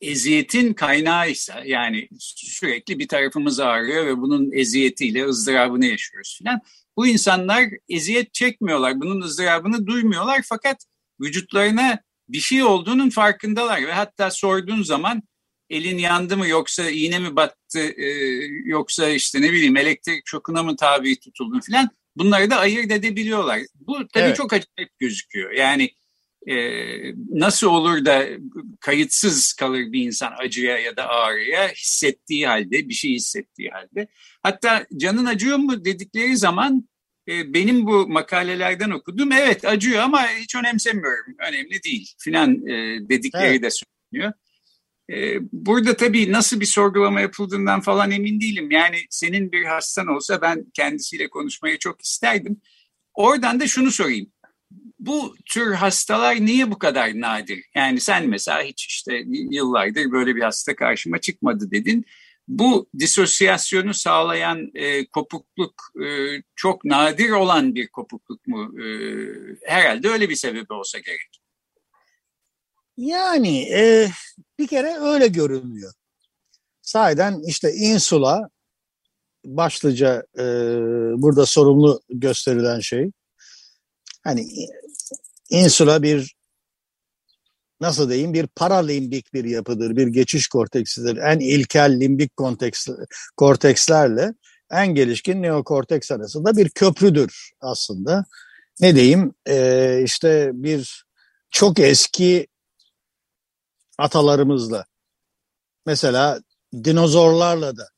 eziyetin 0.00 0.74
kaynağıysa 0.74 1.62
yani 1.64 2.08
sürekli 2.18 2.98
bir 2.98 3.08
tarafımız 3.08 3.60
ağrıyor 3.60 4.06
ve 4.06 4.16
bunun 4.18 4.52
eziyetiyle 4.52 5.26
ızdırabını 5.26 5.86
yaşıyoruz 5.86 6.36
filan. 6.38 6.60
Bu 6.96 7.06
insanlar 7.06 7.64
eziyet 7.88 8.34
çekmiyorlar, 8.34 9.00
bunun 9.00 9.20
ızdırabını 9.20 9.86
duymuyorlar 9.86 10.42
fakat 10.44 10.84
vücutlarına 11.20 11.98
bir 12.28 12.40
şey 12.40 12.62
olduğunun 12.62 13.10
farkındalar 13.10 13.86
ve 13.86 13.92
hatta 13.92 14.30
sorduğun 14.30 14.82
zaman 14.82 15.22
elin 15.70 15.98
yandı 15.98 16.36
mı 16.36 16.48
yoksa 16.48 16.90
iğne 16.90 17.18
mi 17.18 17.36
battı 17.36 17.80
e, 17.80 18.06
yoksa 18.64 19.08
işte 19.08 19.42
ne 19.42 19.52
bileyim 19.52 19.76
elektrik 19.76 20.22
şokuna 20.26 20.62
mı 20.62 20.76
tabi 20.76 21.20
tutuldun 21.20 21.60
filan 21.60 21.90
bunları 22.16 22.50
da 22.50 22.56
ayırt 22.56 22.92
edebiliyorlar. 22.92 23.60
Bu 23.74 24.08
tabii 24.08 24.24
evet. 24.24 24.36
çok 24.36 24.52
acayip 24.52 24.98
gözüküyor. 24.98 25.52
Yani 25.52 25.90
e, 26.46 26.56
nasıl 27.30 27.66
olur 27.66 28.04
da 28.04 28.26
kayıtsız 28.80 29.52
kalır 29.52 29.92
bir 29.92 30.06
insan 30.06 30.32
acıya 30.38 30.78
ya 30.78 30.96
da 30.96 31.08
ağrıya 31.08 31.68
hissettiği 31.68 32.46
halde, 32.46 32.88
bir 32.88 32.94
şey 32.94 33.12
hissettiği 33.12 33.70
halde. 33.70 34.08
Hatta 34.42 34.86
canın 34.96 35.26
acıyor 35.26 35.56
mu 35.56 35.84
dedikleri 35.84 36.36
zaman 36.36 36.88
e, 37.28 37.54
benim 37.54 37.86
bu 37.86 38.08
makalelerden 38.08 38.90
okudum. 38.90 39.32
Evet 39.32 39.64
acıyor 39.64 40.02
ama 40.02 40.28
hiç 40.28 40.54
önemsemiyorum, 40.54 41.34
önemli 41.48 41.82
değil 41.82 42.14
filan 42.18 42.66
e, 42.66 42.98
dedikleri 43.08 43.46
evet. 43.46 43.62
de 43.62 43.68
söyleniyor. 43.70 44.32
E, 45.10 45.38
burada 45.52 45.96
tabii 45.96 46.32
nasıl 46.32 46.60
bir 46.60 46.66
sorgulama 46.66 47.20
yapıldığından 47.20 47.80
falan 47.80 48.10
emin 48.10 48.40
değilim. 48.40 48.70
Yani 48.70 48.96
senin 49.10 49.52
bir 49.52 49.64
hastan 49.64 50.06
olsa 50.06 50.42
ben 50.42 50.64
kendisiyle 50.74 51.28
konuşmayı 51.28 51.78
çok 51.78 52.02
isterdim. 52.02 52.60
Oradan 53.14 53.60
da 53.60 53.66
şunu 53.66 53.90
sorayım 53.90 54.33
bu 55.06 55.34
tür 55.46 55.72
hastalar 55.74 56.36
niye 56.36 56.70
bu 56.70 56.78
kadar 56.78 57.20
nadir? 57.20 57.64
Yani 57.74 58.00
sen 58.00 58.28
mesela 58.28 58.62
hiç 58.62 58.86
işte 58.86 59.24
yıllardır 59.26 60.12
böyle 60.12 60.36
bir 60.36 60.42
hasta 60.42 60.76
karşıma 60.76 61.18
çıkmadı 61.20 61.70
dedin. 61.70 62.04
Bu 62.48 62.88
disosyasyonu 62.98 63.94
sağlayan 63.94 64.70
e, 64.74 65.06
kopukluk 65.06 65.74
e, 66.06 66.08
çok 66.56 66.84
nadir 66.84 67.30
olan 67.30 67.74
bir 67.74 67.88
kopukluk 67.88 68.46
mu? 68.46 68.80
E, 68.82 68.86
herhalde 69.66 70.08
öyle 70.08 70.28
bir 70.28 70.36
sebebi 70.36 70.72
olsa 70.72 70.98
gerek. 70.98 71.40
Yani 72.96 73.62
e, 73.62 74.10
bir 74.58 74.66
kere 74.66 74.98
öyle 75.00 75.26
görünüyor. 75.26 75.92
Sahiden 76.82 77.42
işte 77.46 77.72
insula 77.72 78.48
başlıca 79.44 80.26
e, 80.38 80.44
burada 81.22 81.46
sorumlu 81.46 82.00
gösterilen 82.08 82.80
şey. 82.80 83.10
Hani 84.24 84.46
insula 85.50 86.02
bir 86.02 86.34
nasıl 87.80 88.10
diyeyim 88.10 88.34
bir 88.34 88.46
paralimbik 88.46 89.34
bir 89.34 89.44
yapıdır, 89.44 89.96
bir 89.96 90.06
geçiş 90.06 90.48
korteksidir. 90.48 91.16
En 91.16 91.38
ilkel 91.38 92.00
limbik 92.00 92.36
konteks, 92.36 92.88
kortekslerle 93.36 94.34
en 94.70 94.94
gelişkin 94.94 95.42
neokorteks 95.42 96.10
arasında 96.10 96.56
bir 96.56 96.70
köprüdür 96.70 97.50
aslında. 97.60 98.24
Ne 98.80 98.96
diyeyim 98.96 99.34
ee, 99.48 100.00
işte 100.04 100.50
bir 100.54 101.04
çok 101.50 101.78
eski 101.78 102.46
atalarımızla 103.98 104.84
mesela 105.86 106.40
dinozorlarla 106.84 107.76
da 107.76 107.88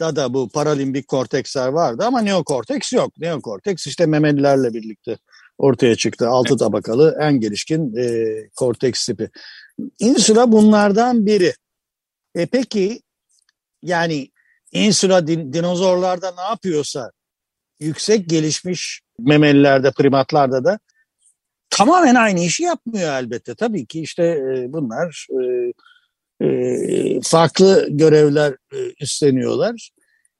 da 0.00 0.16
da 0.16 0.34
bu 0.34 0.48
paralimbik 0.48 1.08
korteksler 1.08 1.68
vardı 1.68 2.04
ama 2.06 2.20
neokorteks 2.20 2.92
yok. 2.92 3.18
Neokorteks 3.18 3.86
işte 3.86 4.06
memelilerle 4.06 4.74
birlikte 4.74 5.18
ortaya 5.58 5.96
çıktı. 5.96 6.28
Altı 6.28 6.56
tabakalı 6.56 7.16
en 7.20 7.40
gelişkin 7.40 7.96
e, 7.96 8.34
korteks 8.56 9.06
tipi. 9.06 9.30
Insula 9.98 10.52
bunlardan 10.52 11.26
biri. 11.26 11.54
E 12.34 12.46
peki 12.46 13.00
yani 13.82 14.28
insula 14.72 15.26
din, 15.26 15.52
dinozorlarda 15.52 16.34
ne 16.36 16.42
yapıyorsa 16.42 17.12
yüksek 17.80 18.28
gelişmiş 18.28 19.00
memelilerde, 19.18 19.90
primatlarda 19.90 20.64
da 20.64 20.78
tamamen 21.70 22.14
aynı 22.14 22.40
işi 22.40 22.62
yapmıyor 22.62 23.12
elbette. 23.12 23.54
Tabii 23.54 23.86
ki 23.86 24.00
işte 24.00 24.24
e, 24.24 24.72
bunlar 24.72 25.26
e, 25.30 25.72
e, 26.46 27.20
farklı 27.20 27.86
görevler 27.90 28.52
e, 28.72 28.76
üstleniyorlar. 29.00 29.90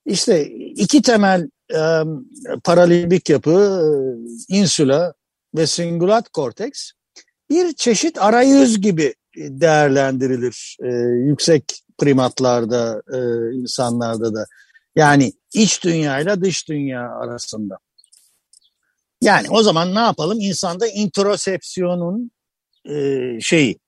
İşte 0.06 0.46
iki 0.50 1.02
temel 1.02 1.48
e, 1.74 2.02
paralimbik 2.64 3.30
yapı, 3.30 3.82
insula 4.48 5.14
ve 5.54 5.66
singulat 5.66 6.28
korteks 6.28 6.90
bir 7.50 7.72
çeşit 7.72 8.18
arayüz 8.18 8.80
gibi 8.80 9.14
değerlendirilir 9.36 10.76
e, 10.82 10.88
yüksek 11.28 11.64
primatlarda, 11.98 13.02
e, 13.12 13.18
insanlarda 13.54 14.34
da. 14.34 14.44
Yani 14.96 15.32
iç 15.54 15.84
dünya 15.84 16.20
ile 16.20 16.40
dış 16.40 16.68
dünya 16.68 17.10
arasında. 17.10 17.78
Yani 19.20 19.46
o 19.50 19.62
zaman 19.62 19.94
ne 19.94 19.98
yapalım? 19.98 20.40
İnsanda 20.40 20.86
introsepsiyonun 20.86 22.30
e, 22.84 22.94
şeyi, 23.40 23.78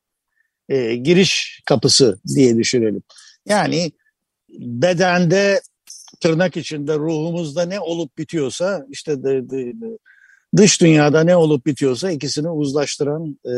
e, 0.68 0.94
giriş 0.96 1.62
kapısı 1.66 2.20
diye 2.34 2.56
düşünelim. 2.56 3.02
Yani 3.46 3.92
bedende 4.58 5.60
tırnak 6.20 6.56
içinde 6.56 6.94
ruhumuzda 6.94 7.62
ne 7.62 7.80
olup 7.80 8.18
bitiyorsa 8.18 8.86
işte 8.90 9.22
de, 9.22 9.50
de, 9.50 9.72
dış 10.56 10.80
dünyada 10.80 11.24
ne 11.24 11.36
olup 11.36 11.66
bitiyorsa 11.66 12.10
ikisini 12.10 12.50
uzlaştıran 12.50 13.38
e, 13.46 13.54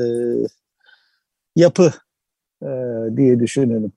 yapı 1.56 1.92
e, 2.62 2.68
diye 3.16 3.40
düşünelim. 3.40 3.92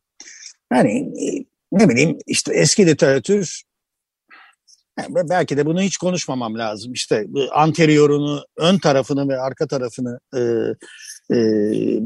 Yani 0.73 0.91
e, 0.99 1.45
ne 1.71 1.89
bileyim 1.89 2.17
işte 2.27 2.53
eski 2.53 2.87
literatür 2.87 3.63
yani 4.99 5.29
belki 5.29 5.57
de 5.57 5.65
bunu 5.65 5.81
hiç 5.81 5.97
konuşmamam 5.97 6.57
lazım. 6.57 6.93
İşte 6.93 7.27
anteriorunu, 7.51 8.45
ön 8.57 8.77
tarafını 8.77 9.29
ve 9.29 9.39
arka 9.39 9.67
tarafını 9.67 10.19
e, 10.35 10.39
e, 11.31 11.37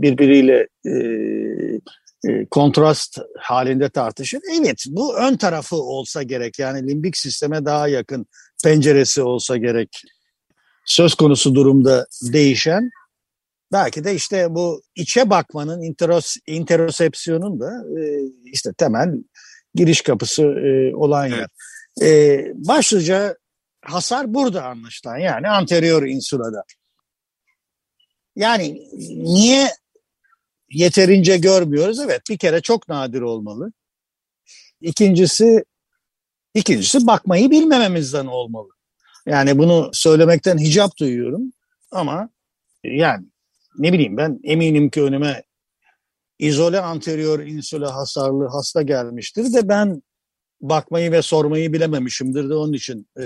birbiriyle 0.01 0.67
e, 0.85 0.93
e, 2.27 2.45
kontrast 2.45 3.19
halinde 3.39 3.89
tartışır. 3.89 4.41
Evet 4.59 4.83
bu 4.87 5.17
ön 5.17 5.37
tarafı 5.37 5.75
olsa 5.75 6.23
gerek 6.23 6.59
yani 6.59 6.87
limbik 6.87 7.17
sisteme 7.17 7.65
daha 7.65 7.87
yakın 7.87 8.25
penceresi 8.63 9.21
olsa 9.21 9.57
gerek. 9.57 10.03
Söz 10.85 11.15
konusu 11.15 11.55
durumda 11.55 12.07
değişen 12.33 12.89
belki 13.71 14.03
de 14.03 14.15
işte 14.15 14.55
bu 14.55 14.81
içe 14.95 15.29
bakmanın 15.29 15.81
interos, 15.81 16.35
interosepsiyonun 16.47 17.59
da 17.59 17.83
e, 17.99 18.21
işte 18.45 18.73
temel 18.73 19.09
giriş 19.75 20.01
kapısı 20.01 20.43
e, 20.43 20.95
olan 20.95 21.25
yer. 21.25 21.47
E, 22.01 22.41
başlıca 22.55 23.35
hasar 23.81 24.33
burada 24.33 24.63
anlaşılan 24.65 25.17
yani 25.17 25.49
anterior 25.49 26.03
insulada. 26.03 26.63
Yani 28.35 28.81
niye 29.09 29.69
yeterince 30.71 31.37
görmüyoruz. 31.37 31.99
Evet 31.99 32.21
bir 32.29 32.37
kere 32.37 32.61
çok 32.61 32.87
nadir 32.89 33.21
olmalı. 33.21 33.71
İkincisi 34.81 35.63
ikincisi 36.53 37.07
bakmayı 37.07 37.51
bilmememizden 37.51 38.25
olmalı. 38.25 38.69
Yani 39.25 39.57
bunu 39.57 39.89
söylemekten 39.93 40.57
hicap 40.57 40.97
duyuyorum 40.97 41.53
ama 41.91 42.29
yani 42.83 43.25
ne 43.77 43.93
bileyim 43.93 44.17
ben 44.17 44.39
eminim 44.43 44.89
ki 44.89 45.03
önüme 45.03 45.43
izole 46.39 46.79
anterior 46.79 47.39
insula 47.39 47.95
hasarlı 47.95 48.47
hasta 48.47 48.81
gelmiştir 48.81 49.53
de 49.53 49.69
ben 49.69 50.01
bakmayı 50.61 51.11
ve 51.11 51.21
sormayı 51.21 51.73
bilememişimdir 51.73 52.49
de 52.49 52.53
onun 52.53 52.73
için 52.73 53.07
e, 53.17 53.23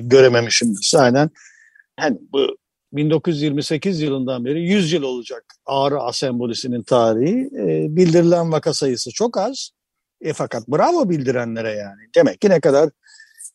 görememişimdir. 0.00 0.88
Zaten 0.90 1.30
yani 2.00 2.18
bu 2.32 2.56
1928 2.92 4.00
yılından 4.00 4.44
beri 4.44 4.62
100 4.62 4.92
yıl 4.92 5.02
olacak 5.02 5.44
ağrı 5.66 6.00
asembolisinin 6.00 6.82
tarihi. 6.82 7.50
E, 7.56 7.96
bildirilen 7.96 8.52
vaka 8.52 8.74
sayısı 8.74 9.10
çok 9.10 9.38
az. 9.38 9.70
E, 10.20 10.32
fakat 10.32 10.68
bravo 10.68 11.10
bildirenlere 11.10 11.72
yani. 11.72 12.00
Demek 12.14 12.40
ki 12.40 12.50
ne 12.50 12.60
kadar 12.60 12.90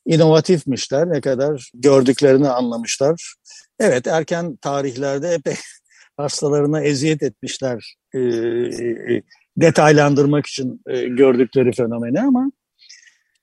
inovatifmişler, 0.06 1.10
ne 1.10 1.22
kadar 1.22 1.72
gördüklerini 1.74 2.50
anlamışlar. 2.50 3.34
Evet 3.80 4.08
erken 4.08 4.56
tarihlerde 4.56 5.30
epey 5.30 5.56
hastalarına 6.18 6.82
eziyet 6.82 7.24
etmişler 7.24 7.96
e, 8.14 8.20
e, 8.20 9.22
detaylandırmak 9.58 10.46
için 10.46 10.82
e, 10.88 11.08
gördükleri 11.08 11.72
fenomeni 11.72 12.22
ama 12.22 12.52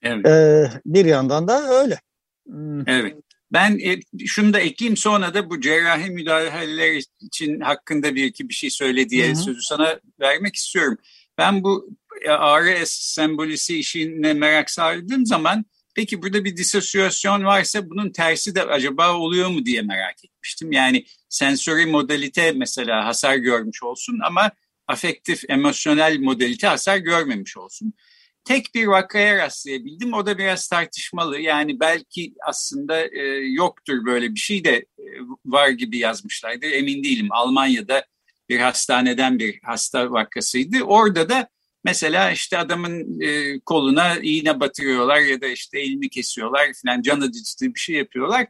Evet. 0.03 0.27
e, 0.27 0.71
bir 0.87 1.05
yandan 1.05 1.49
da 1.49 1.83
öyle. 1.83 2.01
Hmm. 2.47 2.89
Evet. 2.89 3.24
Ben 3.55 3.79
e, 3.79 4.01
şunu 4.27 4.53
da 4.53 4.61
ekleyeyim 4.61 4.97
sonra 4.97 5.35
da 5.35 5.51
bu 5.51 5.61
cerrahi 5.61 6.11
müdahaleler 6.11 7.03
için 7.21 7.61
hakkında 7.61 8.15
bir 8.15 8.25
iki 8.25 8.49
bir 8.49 8.55
şey 8.55 8.71
söyle 8.71 9.09
diye 9.09 9.27
Hı 9.27 9.31
hı. 9.31 9.37
sözü 9.37 9.63
sana 9.63 10.01
vermek 10.21 10.57
istiyorum. 10.57 10.99
Ben 11.39 11.65
bu 11.65 11.91
e, 12.23 12.31
ağrı 12.31 12.87
sembolisi 12.87 13.79
işine 13.79 14.33
merak 14.33 14.71
sardığım 14.71 15.27
zaman 15.27 15.65
peki 15.95 16.23
burada 16.23 16.45
bir 16.45 16.57
disosyasyon 16.57 17.45
varsa 17.45 17.91
bunun 17.91 18.11
tersi 18.11 18.55
de 18.55 18.63
acaba 18.63 19.13
oluyor 19.13 19.49
mu 19.49 19.67
diye 19.67 19.83
merak 19.83 20.25
etmiştim. 20.25 20.73
Yani 20.73 21.05
sensori 21.29 21.87
modalite 21.87 22.53
mesela 22.53 23.07
hasar 23.07 23.37
görmüş 23.37 23.83
olsun 23.83 24.19
ama 24.25 24.51
afektif, 24.87 25.51
emosyonel 25.51 26.19
modalite 26.19 26.67
hasar 26.67 26.97
görmemiş 26.97 27.57
olsun 27.57 27.95
tek 28.45 28.75
bir 28.75 28.87
vakaya 28.87 29.37
rastlayabildim. 29.37 30.13
O 30.15 30.27
da 30.27 30.39
biraz 30.39 30.69
tartışmalı. 30.69 31.41
Yani 31.41 31.81
belki 31.81 32.35
aslında 32.47 33.01
e, 33.01 33.23
yoktur 33.47 34.05
böyle 34.07 34.35
bir 34.35 34.41
şey 34.41 34.65
de 34.65 34.75
e, 34.99 35.05
var 35.47 35.69
gibi 35.69 35.99
yazmışlardır. 35.99 36.71
Emin 36.71 37.05
değilim. 37.05 37.29
Almanya'da 37.31 38.05
bir 38.49 38.61
hastaneden 38.61 39.39
bir 39.39 39.61
hasta 39.63 40.11
vakasıydı. 40.11 40.83
Orada 40.83 41.29
da 41.29 41.49
mesela 41.85 42.31
işte 42.31 42.59
adamın 42.59 43.21
e, 43.21 43.61
koluna 43.61 44.17
iğne 44.23 44.61
batırıyorlar 44.61 45.21
ya 45.21 45.41
da 45.41 45.47
işte 45.47 45.81
elini 45.81 46.09
kesiyorlar 46.09 46.73
falan 46.85 47.03
can 47.03 47.21
acıtıcı 47.21 47.75
bir 47.75 47.81
şey 47.81 47.97
yapıyorlar. 47.97 48.47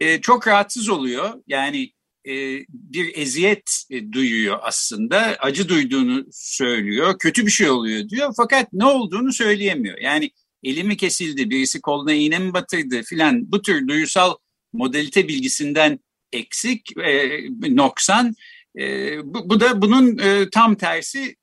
E, 0.00 0.20
çok 0.20 0.48
rahatsız 0.48 0.88
oluyor. 0.88 1.42
Yani 1.46 1.92
bir 2.68 3.16
eziyet 3.16 3.84
e, 3.90 4.12
duyuyor 4.12 4.58
aslında. 4.62 5.18
Acı 5.18 5.68
duyduğunu 5.68 6.26
söylüyor. 6.32 7.18
Kötü 7.18 7.46
bir 7.46 7.50
şey 7.50 7.70
oluyor 7.70 8.08
diyor. 8.08 8.34
Fakat 8.36 8.72
ne 8.72 8.84
olduğunu 8.84 9.32
söyleyemiyor. 9.32 9.98
Yani 9.98 10.30
elimi 10.62 10.96
kesildi, 10.96 11.50
birisi 11.50 11.80
koluna 11.80 12.12
iğne 12.12 12.38
mi 12.38 12.54
batırdı 12.54 13.02
filan 13.02 13.52
bu 13.52 13.62
tür 13.62 13.88
duysal 13.88 14.34
modalite 14.72 15.28
bilgisinden 15.28 15.98
eksik, 16.32 16.96
e, 16.98 17.40
noksan. 17.76 18.34
E, 18.78 19.18
bu, 19.24 19.50
bu 19.50 19.60
da 19.60 19.82
bunun 19.82 20.18
e, 20.18 20.50
tam 20.50 20.74
tersi. 20.74 21.36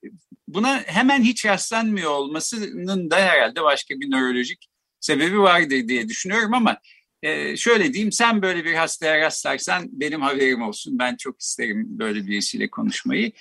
Buna 0.48 0.84
hemen 0.86 1.24
hiç 1.24 1.46
rastlanmıyor 1.46 2.12
olmasının 2.12 3.10
da 3.10 3.16
herhalde 3.16 3.64
başka 3.64 4.00
bir 4.00 4.12
nörolojik 4.12 4.68
sebebi 5.00 5.40
vardır 5.40 5.88
diye 5.88 6.10
düşünüyorum 6.10 6.54
ama 6.54 6.78
ee, 7.24 7.58
şöyle 7.58 7.94
diyeyim 7.94 8.12
sen 8.12 8.42
böyle 8.42 8.66
bir 8.66 8.74
hastaya 8.74 9.20
rastlarsan 9.20 9.90
benim 9.92 10.22
haberim 10.22 10.62
olsun. 10.62 11.00
Ben 11.00 11.16
çok 11.16 11.42
isterim 11.42 11.86
böyle 11.90 12.28
birisiyle 12.28 12.70
konuşmayı. 12.70 13.32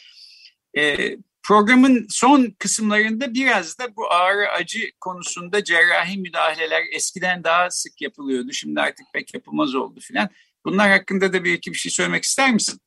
Ee, 0.78 1.16
programın 1.42 2.06
son 2.10 2.54
kısımlarında 2.58 3.34
biraz 3.34 3.78
da 3.78 3.96
bu 3.96 4.12
ağrı 4.12 4.48
acı 4.48 4.78
konusunda 5.00 5.64
cerrahi 5.64 6.18
müdahaleler 6.18 6.82
eskiden 6.92 7.44
daha 7.44 7.70
sık 7.70 8.02
yapılıyordu. 8.02 8.52
Şimdi 8.52 8.80
artık 8.80 9.06
pek 9.14 9.34
yapılmaz 9.34 9.74
oldu 9.74 10.00
filan. 10.00 10.28
Bunlar 10.64 10.90
hakkında 10.90 11.32
da 11.32 11.44
bir 11.44 11.52
iki 11.52 11.72
bir 11.72 11.78
şey 11.78 11.92
söylemek 11.92 12.24
ister 12.24 12.52
misin? 12.52 12.80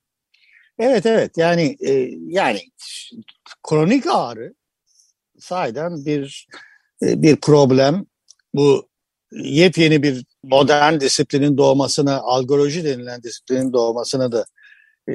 Evet 0.79 1.05
evet 1.05 1.31
yani 1.37 1.77
e, 1.87 2.09
yani 2.27 2.61
kronik 3.69 4.07
ağrı 4.07 4.53
sahiden 5.39 6.05
bir 6.05 6.47
e, 7.01 7.21
bir 7.21 7.35
problem. 7.35 8.05
Bu 8.53 8.89
yepyeni 9.31 10.03
bir 10.03 10.25
modern 10.49 10.99
disiplinin 10.99 11.57
doğmasına, 11.57 12.17
algoloji 12.17 12.83
denilen 12.83 13.23
disiplinin 13.23 13.73
doğmasına 13.73 14.31
da 14.31 14.45
e, 15.07 15.13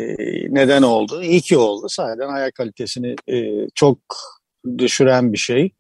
neden 0.49 0.83
oldu. 0.83 1.23
İyi 1.23 1.40
ki 1.40 1.59
oldu. 1.59 1.87
Sahiden 1.88 2.29
hayat 2.29 2.53
kalitesini 2.53 3.16
e, 3.29 3.69
çok 3.75 3.99
düşüren 4.79 5.33
bir 5.33 5.38
şey. 5.38 5.71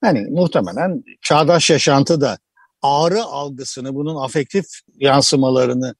Hani 0.00 0.30
muhtemelen 0.30 1.04
çağdaş 1.22 1.70
yaşantı 1.70 2.20
da 2.20 2.38
ağrı 2.82 3.22
algısını, 3.22 3.94
bunun 3.94 4.24
afektif 4.24 4.64
yansımalarını 4.98 5.94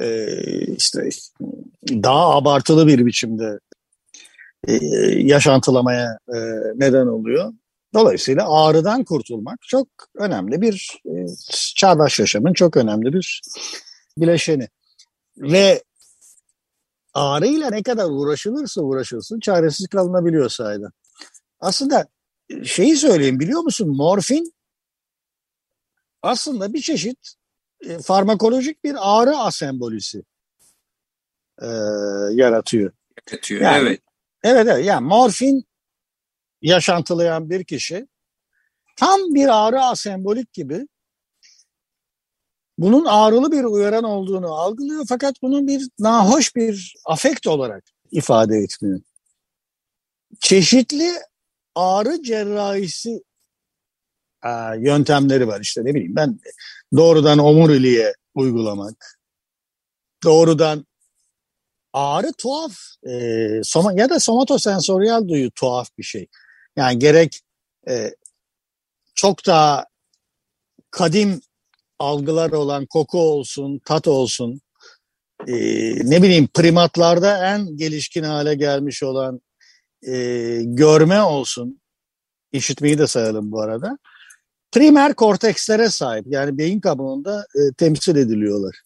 e, 0.00 0.26
işte 0.76 1.08
daha 1.90 2.36
abartılı 2.36 2.86
bir 2.86 3.06
biçimde 3.06 3.58
e, 4.68 4.74
yaşantılamaya 5.18 6.18
e, 6.28 6.38
neden 6.76 7.06
oluyor. 7.06 7.52
Dolayısıyla 7.94 8.48
ağrıdan 8.48 9.04
kurtulmak 9.04 9.62
çok 9.62 9.88
önemli 10.14 10.60
bir 10.60 11.02
e, 11.06 11.26
çağdaş 11.76 12.20
yaşamın 12.20 12.52
çok 12.52 12.76
önemli 12.76 13.12
bir 13.12 13.42
bileşeni. 14.16 14.68
Ve 15.36 15.82
ağrıyla 17.14 17.70
ne 17.70 17.82
kadar 17.82 18.06
uğraşılırsa 18.10 18.80
uğraşılsın 18.82 19.40
çaresiz 19.40 19.88
kalınabiliyor 19.88 20.48
sahiden. 20.48 20.90
Aslında 21.60 22.08
şeyi 22.64 22.96
söyleyeyim 22.96 23.40
biliyor 23.40 23.60
musun 23.60 23.96
morfin 23.96 24.54
aslında 26.22 26.72
bir 26.72 26.80
çeşit 26.80 27.34
e, 27.80 27.98
farmakolojik 27.98 28.84
bir 28.84 28.96
ağrı 29.00 29.36
asembolisi 29.36 30.22
e, 31.62 31.66
yaratıyor. 32.32 32.92
Yaratıyor, 33.30 33.60
Yani- 33.60 33.88
evet. 33.88 34.00
Evet 34.42 34.66
evet 34.70 34.86
yani 34.86 35.06
morfin 35.06 35.64
yaşantılayan 36.62 37.50
bir 37.50 37.64
kişi 37.64 38.06
tam 38.96 39.20
bir 39.20 39.48
ağrı 39.48 39.80
asembolik 39.80 40.52
gibi 40.52 40.86
bunun 42.78 43.04
ağrılı 43.04 43.52
bir 43.52 43.64
uyaran 43.64 44.04
olduğunu 44.04 44.54
algılıyor 44.54 45.04
fakat 45.08 45.42
bunun 45.42 45.66
bir 45.66 45.88
nahoş 45.98 46.56
bir 46.56 46.94
afekt 47.06 47.46
olarak 47.46 47.84
ifade 48.10 48.56
etmiyor. 48.56 49.00
Çeşitli 50.40 51.12
ağrı 51.74 52.22
cerrahisi 52.22 53.22
e, 54.44 54.50
yöntemleri 54.78 55.48
var 55.48 55.60
işte 55.60 55.80
ne 55.84 55.94
bileyim 55.94 56.16
ben 56.16 56.40
doğrudan 56.96 57.38
omuriliğe 57.38 58.14
uygulamak, 58.34 59.18
doğrudan 60.24 60.86
ağrı 61.92 62.32
tuhaf 62.32 62.72
e, 63.08 63.60
soma, 63.64 63.92
ya 63.92 64.10
da 64.10 64.20
somatosensoryal 64.20 65.28
duyu 65.28 65.50
tuhaf 65.50 65.88
bir 65.98 66.02
şey. 66.02 66.28
Yani 66.76 66.98
gerek 66.98 67.40
e, 67.88 68.14
çok 69.14 69.46
daha 69.46 69.86
kadim 70.90 71.40
algılar 71.98 72.50
olan 72.50 72.86
koku 72.86 73.18
olsun, 73.18 73.80
tat 73.84 74.08
olsun, 74.08 74.60
e, 75.46 75.54
ne 76.10 76.22
bileyim 76.22 76.48
primatlarda 76.54 77.54
en 77.54 77.76
gelişkin 77.76 78.22
hale 78.22 78.54
gelmiş 78.54 79.02
olan 79.02 79.40
e, 80.06 80.12
görme 80.64 81.22
olsun, 81.22 81.80
işitmeyi 82.52 82.98
de 82.98 83.06
sayalım 83.06 83.52
bu 83.52 83.60
arada. 83.60 83.98
Primer 84.72 85.14
kortekslere 85.14 85.90
sahip 85.90 86.24
yani 86.28 86.58
beyin 86.58 86.80
kabuğunda 86.80 87.46
e, 87.54 87.74
temsil 87.76 88.16
ediliyorlar. 88.16 88.80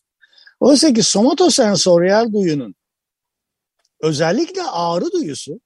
Oysa 0.60 0.92
ki 0.92 1.02
somatosensoryal 1.02 2.32
duyunun 2.32 2.74
özellikle 4.00 4.62
ağrı 4.62 5.12
duyusu 5.12 5.60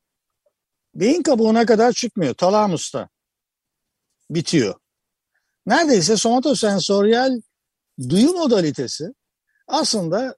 beyin 1.01 1.23
kabuğuna 1.23 1.67
kadar 1.67 1.93
çıkmıyor. 1.93 2.35
Talamusta 2.35 3.09
bitiyor. 4.31 4.75
Neredeyse 5.67 6.17
somatosensoryal 6.17 7.41
duyu 8.09 8.33
modalitesi 8.33 9.09
aslında 9.67 10.37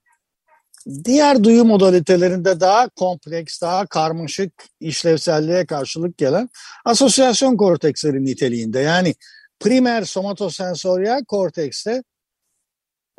diğer 1.03 1.43
duyu 1.43 1.65
modalitelerinde 1.65 2.59
daha 2.59 2.89
kompleks, 2.89 3.61
daha 3.61 3.85
karmaşık 3.85 4.53
işlevselliğe 4.79 5.65
karşılık 5.65 6.17
gelen 6.17 6.49
asosyasyon 6.85 7.57
korteksleri 7.57 8.25
niteliğinde. 8.25 8.79
Yani 8.79 9.15
primer 9.59 10.03
somatosensoryal 10.03 11.25
kortekste 11.25 12.03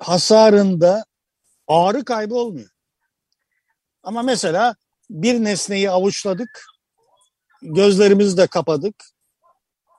hasarında 0.01 1.05
ağrı 1.69 2.05
kaybı 2.05 2.35
olmuyor. 2.35 2.71
Ama 4.03 4.23
mesela 4.23 4.75
bir 5.11 5.45
nesneyi 5.45 5.91
avuçladık, 5.91 6.65
gözlerimizi 7.63 8.37
de 8.37 8.47
kapadık, 8.47 8.95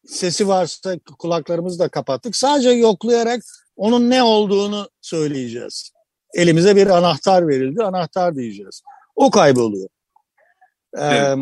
sesi 0.05 0.47
varsa 0.47 0.99
kulaklarımızı 1.19 1.79
da 1.79 1.89
kapattık. 1.89 2.35
Sadece 2.35 2.69
yoklayarak 2.69 3.43
onun 3.75 4.09
ne 4.09 4.23
olduğunu 4.23 4.89
söyleyeceğiz. 5.01 5.91
Elimize 6.33 6.75
bir 6.75 6.87
anahtar 6.87 7.47
verildi, 7.47 7.83
anahtar 7.83 8.35
diyeceğiz. 8.35 8.81
O 9.15 9.31
kayboluyor. 9.31 9.89
Evet. 10.93 11.21
Ee, 11.21 11.35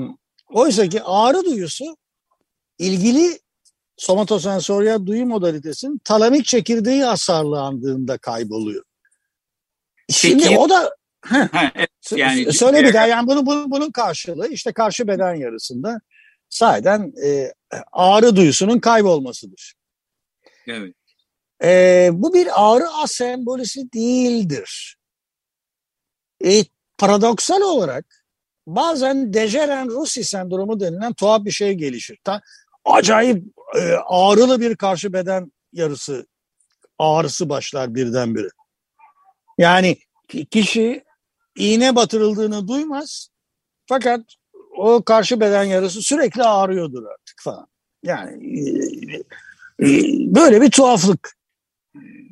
oysa 0.50 0.90
ki 0.90 1.02
ağrı 1.04 1.46
duyusu 1.46 1.98
ilgili 2.78 3.40
somatosensoryal 3.98 5.06
duyu 5.06 5.26
modalitesinin 5.26 6.02
talamik 6.04 6.46
çekirdeği 6.46 7.04
hasarlandığında 7.04 8.18
kayboluyor. 8.18 8.84
Şimdi 10.10 10.44
Peki- 10.44 10.58
o 10.58 10.70
da 10.70 10.96
Ha, 11.26 11.72
evet, 11.76 11.90
yani 12.12 12.42
sö- 12.42 12.52
Söyle 12.52 12.84
bir 12.84 12.94
daha 12.94 13.08
yani 13.08 13.28
bunun, 13.28 13.46
bunun, 13.46 13.72
bunun 13.72 13.92
karşılığı 13.92 14.48
işte 14.48 14.74
karşı 14.74 15.08
beden 15.08 15.36
yarısında 15.36 16.02
sahiden 16.52 17.14
e, 17.26 17.54
ağrı 17.92 18.36
duyusunun 18.36 18.80
kaybolmasıdır. 18.80 19.74
evet. 20.68 20.96
E, 21.64 22.10
bu 22.14 22.34
bir 22.34 22.48
ağrı 22.56 22.90
asembolisi 22.90 23.94
değildir. 23.94 24.98
E, 26.46 26.64
paradoksal 26.98 27.62
olarak 27.62 28.26
bazen 28.68 29.34
Dejeran-Russi 29.34 30.24
sendromu 30.24 30.80
denilen 30.80 31.14
tuhaf 31.14 31.46
bir 31.46 31.52
şey 31.52 31.74
gelişir. 31.74 32.18
Ta, 32.24 32.42
acayip 32.86 33.44
e, 33.76 33.94
ağrılı 34.06 34.62
bir 34.62 34.76
karşı 34.76 35.14
beden 35.14 35.52
yarısı 35.74 36.28
ağrısı 37.00 37.50
başlar 37.50 37.96
birdenbire. 37.96 38.50
Yani 39.58 39.98
kişi 40.52 41.04
iğne 41.56 41.96
batırıldığını 41.96 42.68
duymaz 42.68 43.30
fakat 43.86 44.22
o 44.82 45.04
karşı 45.04 45.40
beden 45.40 45.64
yarısı 45.64 46.02
sürekli 46.02 46.44
ağrıyordur 46.44 47.04
artık 47.04 47.42
falan. 47.42 47.68
Yani 48.04 48.60
e, 48.60 49.86
e, 49.86 49.88
böyle 50.36 50.62
bir 50.62 50.72
tuhaflık. 50.72 51.38